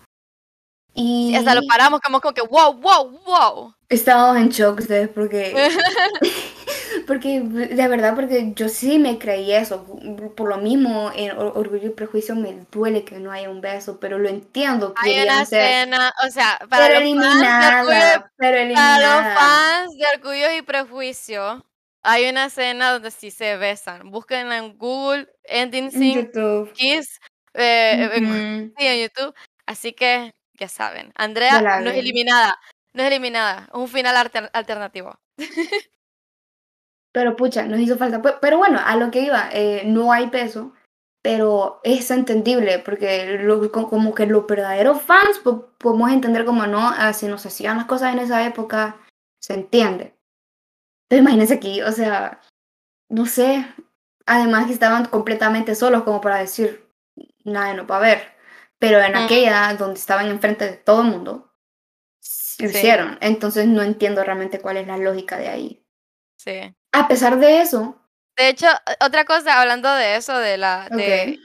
[0.94, 3.74] Y Y hasta lo paramos como, como que, wow, wow, wow.
[3.88, 5.52] estábamos en shock ustedes porque
[7.06, 9.84] Porque de verdad, porque yo sí me creí eso.
[10.36, 13.98] Por lo mismo, en Or- Orgullo y Prejuicio me duele que no haya un beso,
[14.00, 14.94] pero lo entiendo.
[14.96, 18.36] Hay Querían una escena, o sea, para pero los fans de Orgullo y eliminada, pero
[18.36, 19.34] Para los eliminada.
[19.34, 21.66] fans de Orgullo y Prejuicio,
[22.02, 24.10] hay una escena donde sí se besan.
[24.10, 26.30] Búsquenla en Google, Ending En Scene.
[26.74, 27.20] Kiss,
[27.54, 28.74] eh, en, Ujú.
[28.78, 29.34] sí, en YouTube.
[29.66, 32.58] Así que ya saben, Andrea no es eliminada,
[32.92, 35.18] no es eliminada, es un final alter- alternativo.
[37.14, 38.20] Pero pucha, nos hizo falta.
[38.20, 40.72] Pe- Pero bueno, a lo que iba, eh, no hay peso,
[41.22, 46.66] pero es entendible, porque lo- co- como que los verdaderos fans po- podemos entender como
[46.66, 48.96] no, ah, si nos hacían las cosas en esa época,
[49.40, 50.14] se entiende.
[51.08, 52.40] Pero imagínense aquí, o sea,
[53.08, 53.64] no sé,
[54.26, 56.90] además que estaban completamente solos como para decir,
[57.44, 58.34] nadie nos va a ver.
[58.80, 59.16] Pero en Mm.
[59.24, 61.50] aquella donde estaban enfrente de todo el mundo, lo
[62.20, 62.64] Sí.
[62.66, 63.18] hicieron.
[63.20, 65.80] Entonces no entiendo realmente cuál es la lógica de ahí.
[66.36, 66.74] Sí.
[66.94, 68.00] A pesar de eso,
[68.36, 68.66] De hecho,
[69.00, 71.38] otra cosa, hablando de eso, de la de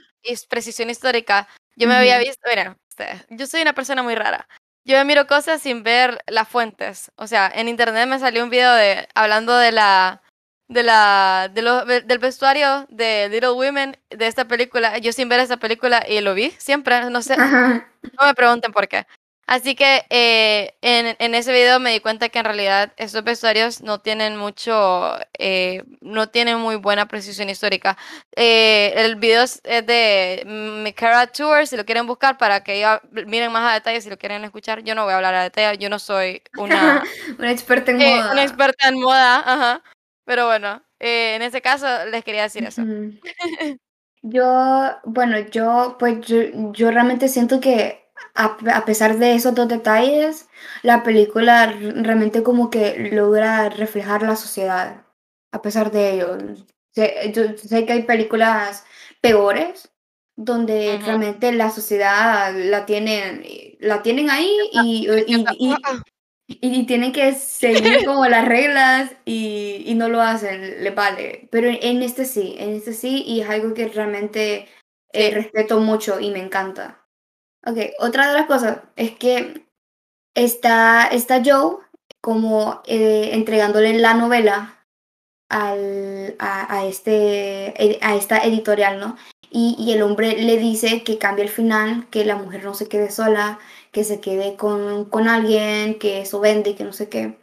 [0.48, 4.48] precisión histórica, yo me había visto, mira, ustedes, yo soy una persona muy rara.
[4.84, 7.10] Yo me miro cosas sin ver las fuentes.
[7.16, 10.22] O sea, en internet me salió un video de hablando de la
[10.68, 14.98] de la de lo- del vestuario de Little Women de esta película.
[14.98, 17.88] Yo sin ver esa película y lo vi siempre, no sé, Ajá.
[18.02, 19.04] no me pregunten por qué.
[19.50, 23.82] Así que eh, en, en ese video me di cuenta que en realidad estos vestuarios
[23.82, 27.98] no tienen mucho, eh, no tienen muy buena precisión histórica.
[28.36, 33.50] Eh, el video es de Micara Tour, si lo quieren buscar para que ellos miren
[33.50, 34.84] más a detalle, si lo quieren escuchar.
[34.84, 37.02] Yo no voy a hablar a detalle, yo no soy una,
[37.40, 38.32] Una experta en eh, moda.
[38.32, 39.82] una experta en moda, ajá.
[40.26, 42.82] Pero bueno, en ese caso les quería decir eso.
[44.22, 44.44] Yo,
[45.04, 50.48] bueno, yo, pues yo, yo realmente siento que a, a pesar de esos dos detalles,
[50.82, 55.04] la película realmente como que logra reflejar la sociedad,
[55.52, 56.38] a pesar de ello.
[56.92, 58.84] Sé, yo sé que hay películas
[59.20, 59.90] peores
[60.36, 63.44] donde realmente la sociedad la tienen,
[63.80, 65.76] la tienen ahí y, y, y-
[66.46, 71.48] y tienen que seguir como las reglas y, y no lo hacen, le vale.
[71.52, 74.68] Pero en este sí, en este sí, y es algo que realmente
[75.12, 76.99] eh, respeto mucho y me encanta.
[77.66, 79.66] Ok, otra de las cosas es que
[80.34, 81.76] está, está Joe
[82.20, 84.86] como eh, entregándole la novela
[85.50, 89.16] al, a, este, a esta editorial, ¿no?
[89.50, 92.88] Y, y, el hombre le dice que cambie el final, que la mujer no se
[92.88, 93.58] quede sola,
[93.90, 97.36] que se quede con, con alguien, que eso vende, que no sé qué.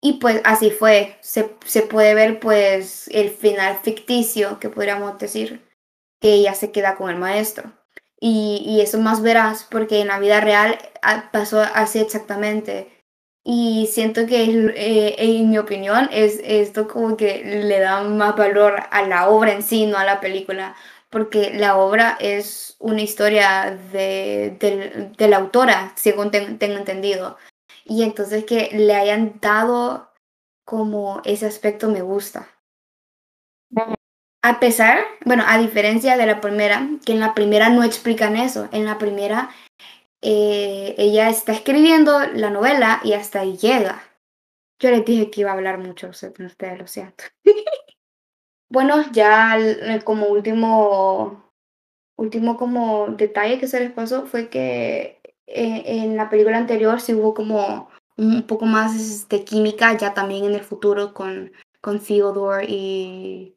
[0.00, 5.68] Y pues así fue, se, se puede ver pues el final ficticio, que podríamos decir,
[6.20, 7.72] que ella se queda con el maestro.
[8.20, 12.92] Y, eso más verás porque en la vida real ah, pasó así exactamente.
[13.42, 18.82] Y siento que, eh, en mi opinión, es esto como que le da más valor
[18.90, 20.76] a la obra en sí, no a la película,
[21.08, 27.38] porque la obra es una historia de, de, de la autora, según tengo, tengo entendido.
[27.84, 30.12] Y entonces que le hayan dado
[30.64, 32.48] como ese aspecto me gusta.
[34.42, 38.68] A pesar, bueno, a diferencia de la primera, que en la primera no explican eso,
[38.72, 39.50] en la primera
[40.22, 44.02] eh, ella está escribiendo la novela y hasta ahí llega.
[44.78, 47.24] Yo les dije que iba a hablar mucho, ustedes lo siento.
[48.70, 49.58] bueno, ya
[50.04, 51.50] como último,
[52.16, 57.12] último como detalle que se les pasó fue que eh, en la película anterior sí
[57.12, 62.64] hubo como un poco más de química ya también en el futuro con, con Theodore
[62.68, 63.56] y,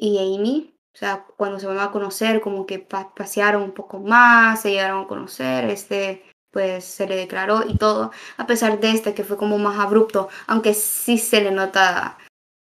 [0.00, 0.74] y Amy.
[0.94, 4.70] O sea, cuando se van a conocer, como que pa pasearon un poco más, se
[4.70, 9.22] llegaron a conocer, este, pues se le declaró y todo, a pesar de este que
[9.22, 12.18] fue como más abrupto, aunque sí se le nota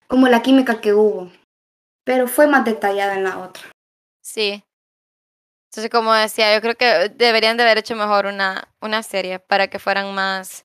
[0.08, 1.30] como la química que hubo,
[2.04, 3.62] pero fue más detallada en la otra.
[4.20, 4.64] Sí.
[5.70, 9.68] Entonces, como decía, yo creo que deberían de haber hecho mejor una, una serie para
[9.68, 10.64] que fueran más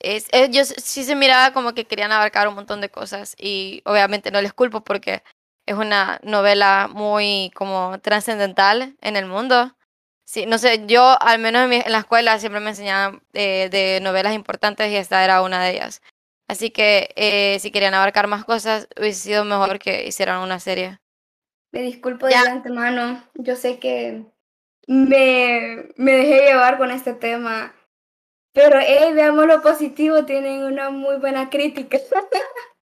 [0.00, 4.30] es, ellos sí se miraba como que querían abarcar un montón de cosas y obviamente
[4.30, 5.22] no les culpo porque
[5.68, 9.74] es una novela muy como trascendental en el mundo.
[10.24, 13.68] Sí, no sé, yo al menos en, mi, en la escuela siempre me enseñaban eh,
[13.70, 16.02] de novelas importantes y esta era una de ellas.
[16.48, 20.98] Así que eh, si querían abarcar más cosas, hubiese sido mejor que hicieran una serie.
[21.72, 22.44] Me disculpo ya.
[22.44, 24.24] de antemano, yo sé que
[24.86, 27.74] me, me dejé llevar con este tema
[28.58, 31.96] pero, hey, veamos lo positivo, tienen una muy buena crítica.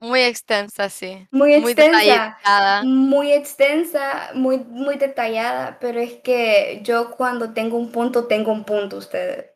[0.00, 1.26] Muy extensa, sí.
[1.32, 2.36] Muy extensa.
[2.84, 8.64] Muy, extensa, muy, muy detallada, pero es que yo cuando tengo un punto, tengo un
[8.64, 9.50] punto, ustedes.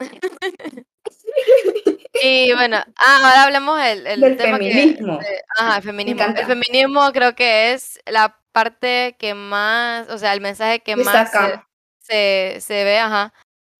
[2.22, 5.18] y bueno, ah, ahora hablemos el, el del tema feminismo.
[5.20, 6.24] Que, ajá, el feminismo.
[6.24, 11.30] El feminismo creo que es la parte que más, o sea, el mensaje que más
[11.30, 11.60] se,
[12.00, 13.32] se, se ve, ajá,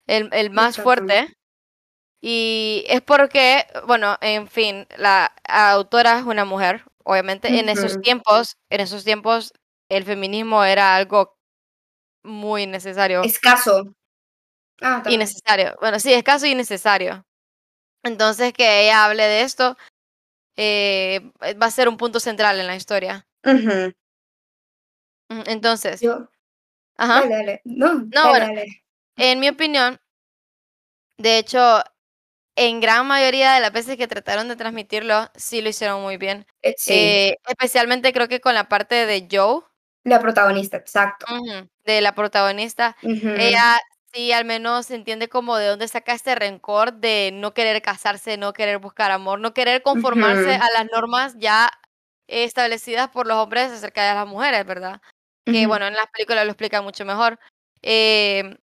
[0.07, 1.36] el, el más fuerte.
[2.23, 7.59] Y es porque, bueno, en fin, la autora es una mujer, obviamente.
[7.61, 9.53] En esos tiempos, en esos tiempos,
[9.91, 11.37] el feminismo era algo
[12.25, 13.23] muy necesario.
[13.23, 13.85] Escaso.
[14.83, 15.77] Ah, innecesario.
[15.81, 17.25] Bueno, sí, escaso y necesario.
[18.05, 19.77] Entonces, que ella hable de esto
[20.57, 23.27] eh, va a ser un punto central en la historia.
[25.31, 26.01] Entonces.
[26.01, 26.29] Yo.
[26.99, 27.23] Ajá.
[27.23, 27.63] Dale, dale.
[27.65, 28.63] No, no dale, bueno,
[29.17, 30.01] en mi opinión,
[31.19, 31.83] de hecho,
[32.57, 36.47] en gran mayoría de las veces que trataron de transmitirlo, sí lo hicieron muy bien.
[36.63, 36.93] Eh, sí.
[36.95, 39.61] Eh, especialmente creo que con la parte de Joe.
[40.05, 41.27] La protagonista, exacto.
[41.85, 42.97] De la protagonista.
[43.03, 43.79] Ella
[44.13, 48.53] sí al menos entiende como de dónde saca este rencor de no querer casarse, no
[48.53, 51.71] querer buscar amor, no querer conformarse a las normas ya
[52.27, 55.01] establecidas por los hombres acerca de las mujeres, ¿verdad?
[55.45, 57.39] Que bueno, en las películas lo explican mucho mejor.
[57.83, 58.57] Em,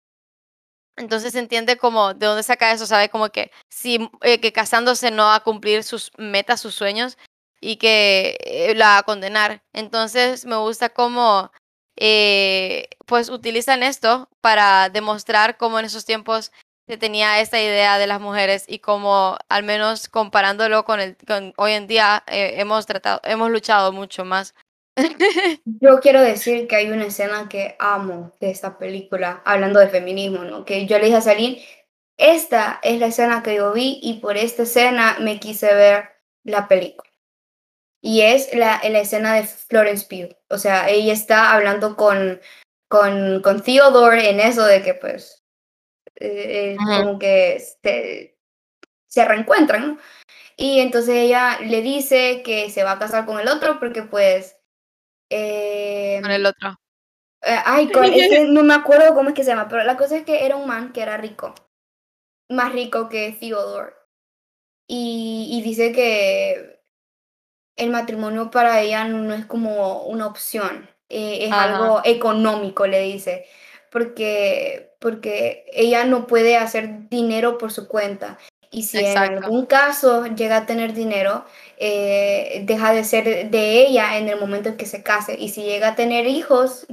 [1.01, 5.25] entonces entiende como de dónde saca eso, sabe como que si eh, que casándose no
[5.25, 7.17] va a cumplir sus metas, sus sueños
[7.61, 9.63] y que eh, la va a condenar.
[9.73, 11.51] Entonces me gusta cómo
[11.97, 16.51] eh, pues utilizan esto para demostrar cómo en esos tiempos
[16.87, 21.53] se tenía esta idea de las mujeres y cómo al menos comparándolo con el con
[21.57, 24.55] hoy en día eh, hemos tratado hemos luchado mucho más.
[25.65, 30.43] Yo quiero decir que hay una escena que amo de esta película, hablando de feminismo,
[30.43, 30.65] ¿no?
[30.65, 31.63] Que yo le dije a Saline,
[32.17, 36.09] esta es la escena que yo vi y por esta escena me quise ver
[36.43, 37.09] la película.
[38.01, 40.35] Y es la, la escena de Florence Pugh.
[40.49, 42.41] O sea, ella está hablando con,
[42.87, 45.43] con, con Theodore en eso de que pues
[46.15, 48.37] eh, eh, como que se,
[49.08, 49.97] se reencuentran, ¿no?
[50.58, 54.60] Y entonces ella le dice que se va a casar con el otro porque pues...
[55.32, 56.69] eh, Con el otro.
[57.44, 59.98] eh, ay, con- es que no me acuerdo cómo es que se llama, pero la
[59.98, 61.54] cosa es que era un man que era rico.
[62.50, 63.94] Más rico que Theodore.
[64.88, 66.82] Y, y dice que
[67.77, 70.90] el matrimonio para ella no es como una opción.
[71.10, 71.63] eh, es Ajá.
[71.63, 73.46] algo económico, le dice.
[73.92, 78.38] porque, porque ella no puede hacer dinero por su cuenta.
[78.74, 81.46] Y si en algún caso llega a tener dinero,
[81.78, 85.36] eh, deja de ser de ella en el momento en que se case.
[85.38, 86.88] Y si llega a tener hijos,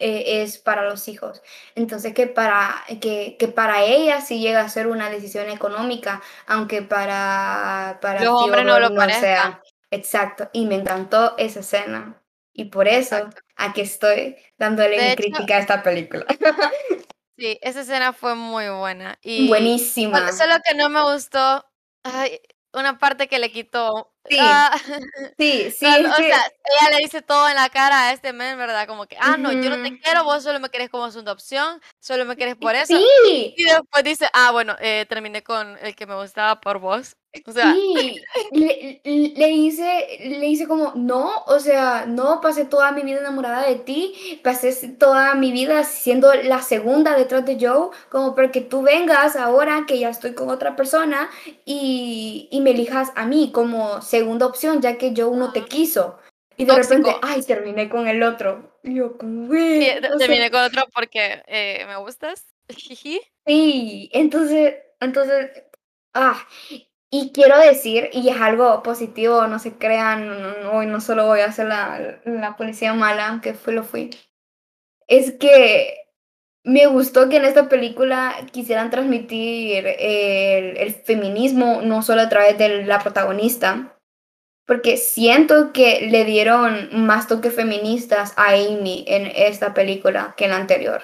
[0.00, 1.40] eh, es para los hijos.
[1.76, 6.82] Entonces que para, que, que, para ella sí llega a ser una decisión económica, aunque
[6.82, 9.62] para, para los hombres no lo sea.
[9.92, 10.50] Exacto.
[10.52, 12.20] Y me encantó esa escena.
[12.52, 16.26] Y por eso aquí estoy dándole mi crítica a esta película.
[17.40, 19.18] Sí, esa escena fue muy buena.
[19.22, 20.30] Y Buenísima.
[20.30, 21.64] Solo que no me gustó,
[22.74, 24.12] una parte que le quitó.
[24.28, 24.78] Sí, ah,
[25.38, 25.86] sí, sí.
[25.86, 28.86] o sea, ella le dice todo en la cara a este men, ¿verdad?
[28.86, 31.80] Como que, ah, no, yo no te quiero, vos solo me querés como segunda opción,
[31.98, 32.94] solo me querés por eso.
[33.24, 33.54] Sí.
[33.56, 37.16] Y después dice, ah, bueno, eh, terminé con el que me gustaba por vos.
[37.46, 38.20] O sea, Sí,
[38.50, 43.68] le, le hice, le hice como, no, o sea, no, pasé toda mi vida enamorada
[43.68, 48.60] de ti, pasé toda mi vida siendo la segunda detrás de Joe, como para que
[48.60, 51.30] tú vengas ahora que ya estoy con otra persona
[51.64, 56.18] y, y me elijas a mí como segunda opción, ya que Joe no te quiso.
[56.56, 58.78] Y de repente, ay, terminé con el otro.
[58.82, 59.98] Y yo, güey.
[60.18, 62.46] terminé con otro porque eh, me gustas.
[63.46, 65.50] Sí, entonces, entonces,
[66.14, 66.46] ah,
[67.10, 71.50] y quiero decir, y es algo positivo, no se crean, hoy no solo voy a
[71.50, 74.10] ser la, la policía mala, que fue lo fui,
[75.08, 76.00] es que
[76.62, 82.58] me gustó que en esta película quisieran transmitir el, el, feminismo no solo a través
[82.58, 83.98] de la protagonista,
[84.66, 90.50] porque siento que le dieron más toques feministas a Amy en esta película que en
[90.50, 91.02] la anterior.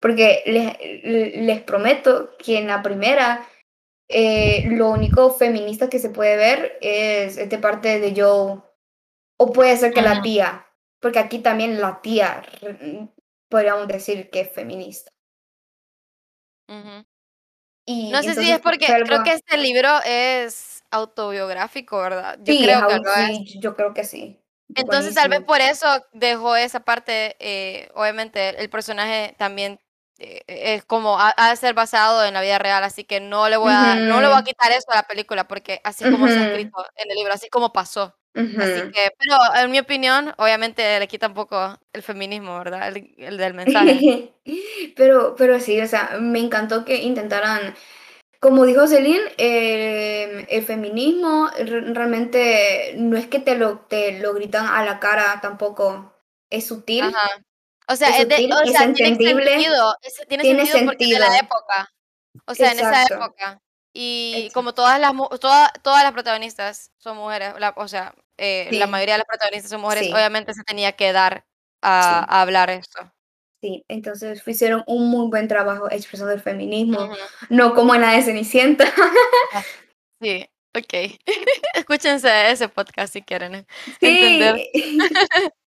[0.00, 3.46] Porque les, les prometo que en la primera
[4.08, 8.60] eh, lo único feminista que se puede ver es, de parte de Joe,
[9.38, 10.66] o puede ser que la tía,
[11.00, 12.42] porque aquí también la tía
[13.48, 15.10] podríamos decir que es feminista.
[17.86, 22.38] y no sé si es porque creo que este libro es autobiográfico, ¿verdad?
[22.42, 24.40] Yo creo que sí, yo creo que sí.
[24.74, 29.78] Entonces tal vez por eso dejó esa parte, eh, obviamente el personaje también
[30.18, 33.72] es como ha, de ser basado en la vida real, así que no le voy
[33.72, 36.46] a, no le voy a quitar eso a la película, porque así como se ha
[36.48, 38.16] escrito en el libro, así como pasó.
[38.34, 42.92] Así que, pero en mi opinión, obviamente le quita un poco el feminismo, ¿verdad?
[43.16, 44.32] El, del mensaje.
[44.96, 47.74] pero, pero sí, o sea, me encantó que intentaran,
[48.40, 54.66] como dijo Celine, em, el feminismo realmente no es que te lo, te lo gritan
[54.66, 56.12] a la cara tampoco,
[56.50, 57.04] es sutil.
[57.88, 59.94] O sea, es, de, o sea tiene sentido,
[60.28, 61.92] tiene, sentido, porque de la época.
[62.46, 63.60] O sea, en esa época.
[63.92, 69.14] Y como todas las todas, todas las protagonistas son mujeres, o sea, eh, la mayoría
[69.14, 71.44] de las protagonistas son mujeres, obviamente se tenía que dar
[71.80, 73.12] a, hablar esto.
[73.60, 77.08] Sí, entonces hicieron un muy buen trabajo expresando el feminismo,
[77.48, 78.92] no como en la de Cenicienta.
[79.52, 79.62] Ah,
[80.20, 81.18] sí, ok.
[81.74, 83.64] Escúchense ese podcast si quieren
[84.00, 84.06] sí.
[84.06, 84.60] entender.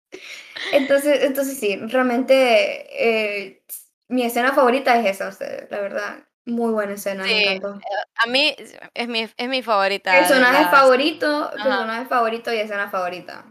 [0.71, 3.63] Entonces, entonces sí, realmente eh,
[4.07, 6.23] mi escena favorita es esa, la verdad.
[6.45, 7.75] Muy buena escena, me encantó.
[7.75, 7.83] Eh,
[8.15, 8.55] a mí
[8.93, 10.13] es mi, es mi favorita.
[10.13, 13.45] Personaje favorito, personaje favorito y escena favorita.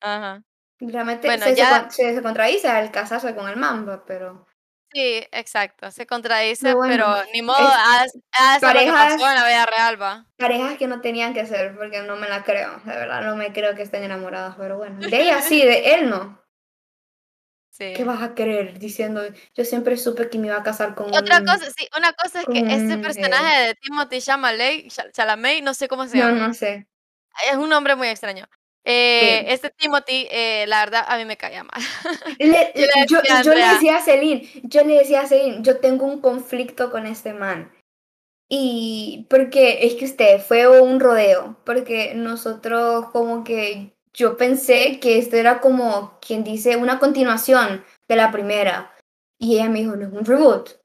[0.00, 0.42] Ajá.
[0.78, 1.90] Realmente se, ya...
[1.90, 4.46] se, se, contradice al casarse con el mamba, pero...
[4.92, 9.46] Sí, exacto, se contradice, pero, ni modo, haz, haz parejas, lo que pasó en la
[9.46, 10.26] vida real, va.
[10.36, 13.52] Parejas que no tenían que ser, porque no me la creo, de verdad, no me
[13.52, 16.42] creo que estén enamoradas, pero bueno, de ella sí, de él no.
[17.70, 17.92] Sí.
[17.94, 19.22] ¿Qué vas a querer diciendo?
[19.54, 22.46] Yo siempre supe que me iba a casar con Otra cosa, sí, una cosa es
[22.46, 26.32] que este personaje de Timothy Chalamet, Chalamet, no sé cómo se llama.
[26.32, 26.88] No, no sé.
[27.48, 28.48] Es un nombre muy extraño.
[28.90, 31.82] Eh, este Timothy, eh, la verdad, a mí me caía mal.
[33.44, 37.06] yo, le decía a Celine, yo le decía a Celine, yo tengo un conflicto con
[37.06, 37.70] este man.
[38.48, 45.18] Y porque es que usted fue un rodeo, porque nosotros como que yo pensé que
[45.18, 48.96] esto era como quien dice una continuación de la primera.
[49.38, 50.77] Y ella me dijo, no es un reboot.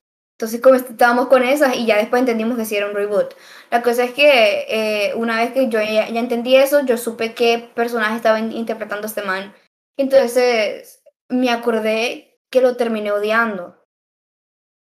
[0.44, 3.34] Entonces como estábamos con esas y ya después entendimos que sí era un reboot.
[3.72, 7.72] La cosa es que eh, una vez que yo ya, entendí eso, yo supe qué
[7.74, 9.56] personaje estaba interpretando este man.
[9.96, 13.82] Entonces me acordé que lo terminé odiando.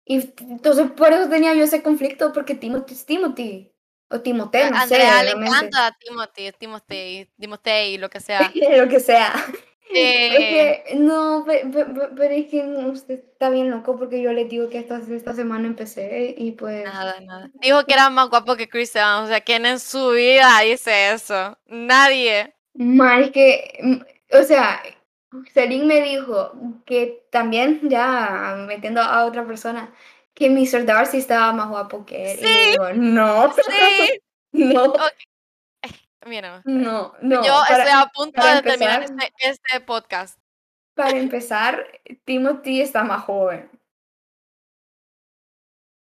[0.07, 3.71] Y entonces por eso tenía yo ese conflicto, porque Timothy es Timothy.
[4.13, 8.51] O Timoteo, no Andrea le encanta Timothy, Timothy, Timothy, lo que sea.
[8.77, 9.31] lo que sea.
[9.93, 14.79] Es que, no, pero, es que usted está bien loco porque yo le digo que
[14.79, 16.85] esta, esta semana empecé y pues...
[16.85, 17.51] Nada, nada.
[17.55, 21.13] Dijo que era más guapo que Chris Evans, o sea, ¿quién en su vida dice
[21.13, 21.59] eso?
[21.67, 22.55] Nadie.
[22.75, 24.81] Mal, es que, mm, o sea,
[25.53, 26.53] Celine me dijo
[26.87, 29.93] que también, ya metiendo a otra persona,
[30.35, 30.87] que Mr.
[30.87, 32.39] Darcy estaba más guapo que él.
[32.41, 34.21] Y Sí, digo, no, sí.
[34.53, 34.95] no.
[36.31, 37.45] Mira, no, no.
[37.45, 40.39] yo para- estoy a punto de terminar este, este podcast.
[40.95, 41.85] Para empezar,
[42.25, 43.69] Timothy está más joven.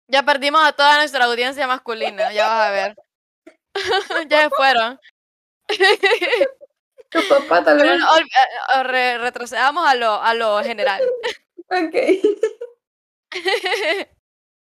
[0.09, 2.97] Ya perdimos a toda nuestra audiencia masculina, ya vas a ver.
[4.29, 5.01] ya se fueron.
[7.11, 8.01] Tu papá tal vez.
[8.01, 8.25] eh,
[8.77, 11.03] eh, re- retrocedamos a lo, a lo general.
[11.73, 11.95] Ok.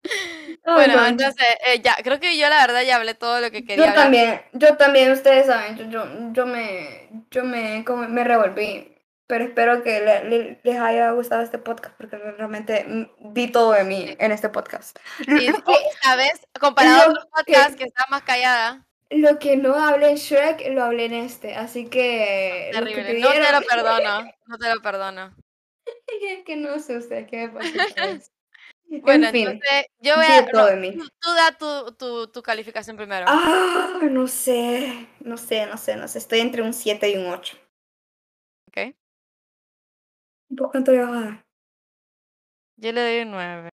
[0.64, 1.06] bueno, no.
[1.06, 3.90] entonces, eh, ya, creo que yo la verdad ya hablé todo lo que quería Yo
[3.90, 4.04] hablar.
[4.04, 8.90] también, yo también, ustedes saben, yo, yo, yo me, yo me, como me revolví,
[9.26, 13.72] pero espero que le- le- les haya gustado este podcast porque realmente mm, di todo
[13.72, 14.98] de mí en este podcast.
[15.18, 15.52] Que,
[16.02, 16.46] ¿Sabes?
[16.60, 18.84] Comparado otros podcasts que- que está más callada.
[19.10, 22.70] lo que no hablé en Shrek, lo hablé en este, así que...
[22.72, 23.20] que Terrible.
[23.20, 24.24] No te lo perdono.
[24.46, 25.34] No te lo perdono.
[26.46, 28.22] Que no sé usted qué me pasa con.
[29.02, 30.46] Bueno, en fin, entonces, yo voy a.
[30.46, 30.92] todo no, de mí.
[31.20, 33.26] tú, da tu, tu, tu calificación primero.
[33.28, 37.26] Ah, no sé, no sé, no sé, no sé, estoy entre un 7 y un
[37.32, 37.56] 8.
[38.68, 38.94] Ok.
[40.56, 41.44] ¿Por cuánto le vas a dar?
[42.76, 43.68] Yo le doy un 9.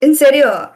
[0.00, 0.72] ¿En serio?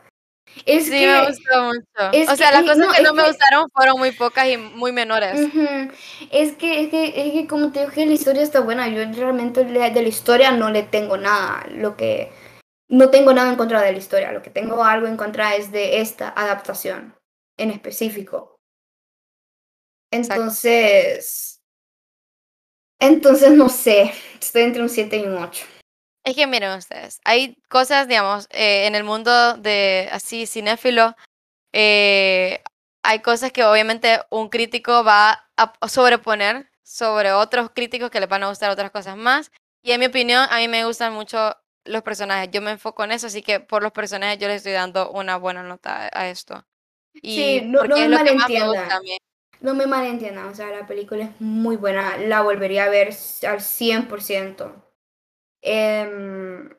[0.66, 1.06] Es Sí, que...
[1.06, 2.10] me gustó mucho.
[2.12, 4.10] es o sea, que- las y- cosas no, que no me que- gustaron fueron muy
[4.12, 5.40] pocas y muy menores.
[5.40, 5.92] Ujú.
[6.32, 9.64] Es que, es que, es que como te que la historia está buena, yo realmente
[9.64, 12.32] de la historia no le tengo nada, lo que
[12.90, 15.70] no tengo nada en contra de la historia, lo que tengo algo en contra es
[15.70, 17.14] de esta adaptación
[17.56, 18.60] en específico.
[20.12, 21.60] Entonces,
[22.98, 25.64] entonces no sé, estoy entre un 7 y un 8.
[26.24, 31.16] Es que miren ustedes, hay cosas, digamos, eh, en el mundo de así cinéfilo,
[31.72, 32.60] eh,
[33.02, 38.42] hay cosas que obviamente un crítico va a sobreponer sobre otros críticos que les van
[38.42, 39.52] a gustar otras cosas más.
[39.82, 42.50] Y en mi opinión, a mí me gustan mucho los personajes.
[42.52, 45.36] Yo me enfoco en eso, así que por los personajes yo le estoy dando una
[45.36, 46.64] buena nota a- esto.
[47.14, 49.02] Y Sí, no- no me malentiendan.
[49.02, 49.18] mí.
[49.60, 53.08] No me malentiendan, o sea, la película es muy buena, la volvería a ver
[53.46, 54.72] al 100%.
[55.62, 56.70] Em,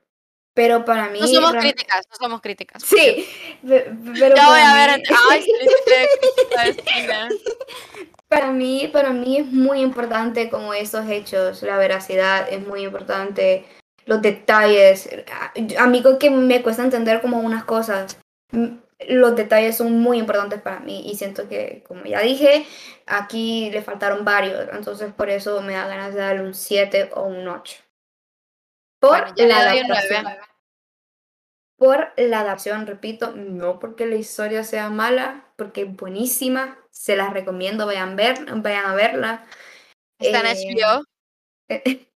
[0.55, 1.19] pero para mí...
[1.19, 2.81] No somos real- críticas, no somos críticas.
[2.83, 3.27] Sí,
[3.67, 4.99] pe- pero Ya voy para a ver.
[4.99, 5.45] mí- Ay.
[8.27, 13.65] Para mí, para mí es muy importante como esos hechos, la veracidad es muy importante,
[14.05, 15.09] los detalles.
[15.77, 18.17] A, mí que me cuesta entender como unas cosas.
[18.51, 18.77] mm,
[19.09, 22.65] Los detalles son muy importantes para mí y siento que, como ya dije,
[23.07, 27.23] aquí le faltaron varios, entonces por eso me da ganas de darle un 7 o
[27.23, 27.77] un 8.
[28.99, 30.25] Por Bueno, la adaptación.
[31.77, 37.33] Por la adaptación, repito, no porque la historia sea mala, porque es buenísima, se las
[37.33, 39.47] recomiendo, vayan, ver, vayan a verla.
[40.19, 42.07] Está en Eh, HBO.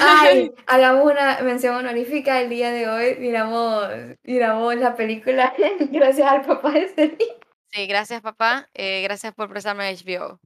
[0.00, 3.16] Ay, hagamos una mención honorífica el día de hoy.
[3.18, 3.88] Miramos,
[4.22, 5.54] miramos la película
[5.90, 7.36] gracias al papá de Celine.
[7.70, 8.68] Sí, gracias papá.
[8.74, 10.40] Eh, gracias por prestarme HBO.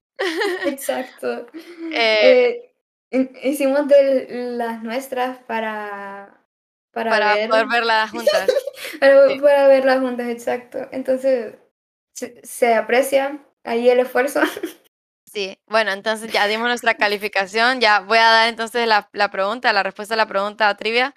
[0.66, 1.47] Exacto.
[1.93, 2.72] Eh,
[3.11, 4.26] Eh, hi- hicimos de
[4.57, 6.40] las nuestras para,
[6.93, 8.51] para, para ver, poder verla juntas.
[9.01, 9.40] para, sí.
[9.40, 10.88] para verlas juntas, exacto.
[10.93, 11.55] Entonces,
[12.14, 14.40] se, se aprecia ahí el esfuerzo.
[15.72, 17.80] Bueno, entonces ya dimos nuestra calificación.
[17.80, 21.14] Ya voy a dar entonces la, la pregunta, la respuesta a la pregunta trivia.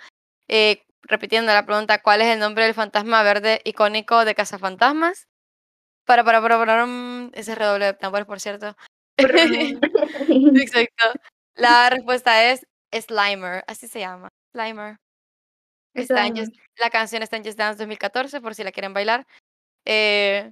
[0.47, 5.28] Eh, repitiendo la pregunta, ¿cuál es el nombre del fantasma verde icónico de Cazafantasmas?
[6.06, 8.76] Para, para, para, para, mm, ese redoble de tambores, por cierto.
[10.58, 11.14] Exacto.
[11.56, 14.97] La respuesta es Slimer, así se llama, Slimer.
[15.93, 16.49] Está en Slimer.
[16.49, 19.26] Just- la canción está en Just Dance 2014, por si la quieren bailar.
[19.86, 20.51] Eh,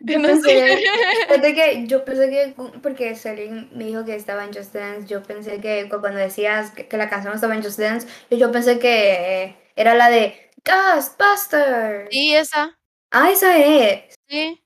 [0.00, 1.54] Yo no pensé, sé.
[1.54, 5.60] que yo pensé que porque Celine me dijo que estaba en Just Dance, yo pensé
[5.60, 8.78] que cu- cuando decías que, que la canción estaba en Just Dance, yo, yo pensé
[8.78, 12.08] que eh, era la de Ghostbusters.
[12.10, 12.78] Sí, esa,
[13.10, 14.14] Ah, esa es.
[14.28, 14.62] sí.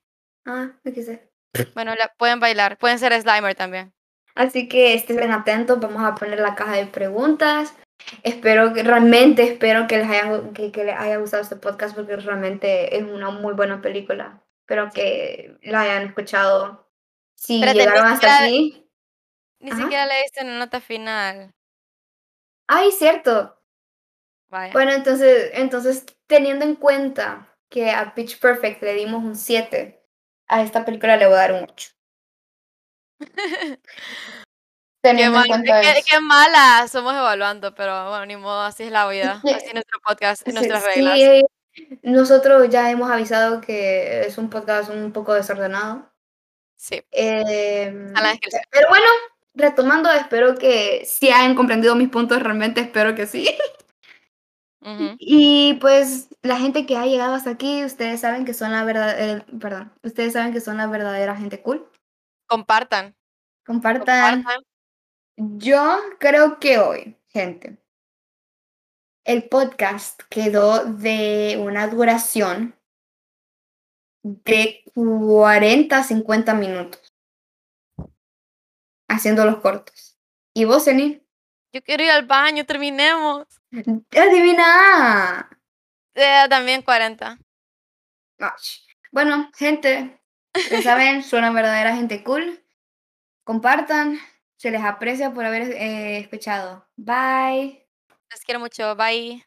[0.46, 1.30] Ah, no quise.
[1.74, 2.76] Bueno, la pueden bailar.
[2.78, 3.92] Pueden ser Slimer también.
[4.34, 7.74] Así que estén atentos, vamos a poner la caja de preguntas.
[8.22, 12.16] Espero que realmente espero que les haya, que, que les haya gustado este podcast porque
[12.16, 14.42] realmente es una muy buena película.
[14.64, 16.88] Espero que la hayan escuchado.
[17.36, 18.90] Si ni llegaron hasta siquiera- aquí.
[19.60, 19.82] Ni Ajá.
[19.82, 21.54] siquiera leíste una nota final.
[22.66, 23.60] Ay, cierto.
[24.48, 24.72] Vaya.
[24.72, 30.02] Bueno, entonces, entonces teniendo en cuenta que a Pitch Perfect le dimos un 7,
[30.48, 31.90] a esta película le voy a dar un 8.
[35.02, 36.06] Qué, Teniendo en mal- cuenta qué- eso.
[36.10, 39.32] qué mala somos evaluando, pero bueno, ni modo, así es la vida.
[39.44, 41.18] Así es nuestro podcast, Sí, nuestras sí, reglas.
[41.18, 41.42] eh,
[42.02, 46.10] nosotros ya hemos avisado que es un podcast un poco desordenado.
[46.76, 47.02] Sí.
[47.12, 48.12] Eh,
[48.70, 49.06] pero bueno,
[49.54, 53.48] retomando, espero que sí hayan comprendido mis puntos, realmente espero que sí.
[55.18, 59.18] Y pues la gente que ha llegado hasta aquí, ustedes saben que son la verdad,
[59.18, 61.88] eh, perdón, ustedes saben que son la verdadera gente cool.
[62.46, 63.16] Compartan,
[63.64, 64.42] Compartan.
[64.42, 64.62] compartan.
[65.36, 67.78] Yo creo que hoy, gente,
[69.24, 72.78] el podcast quedó de una duración
[74.22, 77.12] de 40 a 50 minutos.
[79.08, 80.18] Haciendo los cortos.
[80.54, 81.22] ¿Y vos, Eni?
[81.72, 83.46] Yo quiero ir al baño, terminemos.
[84.10, 85.50] ¡Adivina!
[86.14, 87.38] Eh, también 40.
[88.38, 88.84] Ach.
[89.10, 90.20] Bueno, gente,
[90.70, 92.64] ya saben, son una verdadera gente cool.
[93.44, 94.18] Compartan,
[94.56, 96.88] se les aprecia por haber eh, escuchado.
[96.96, 97.83] Bye.
[98.34, 98.94] Les quiero mucho.
[98.96, 99.44] Bye.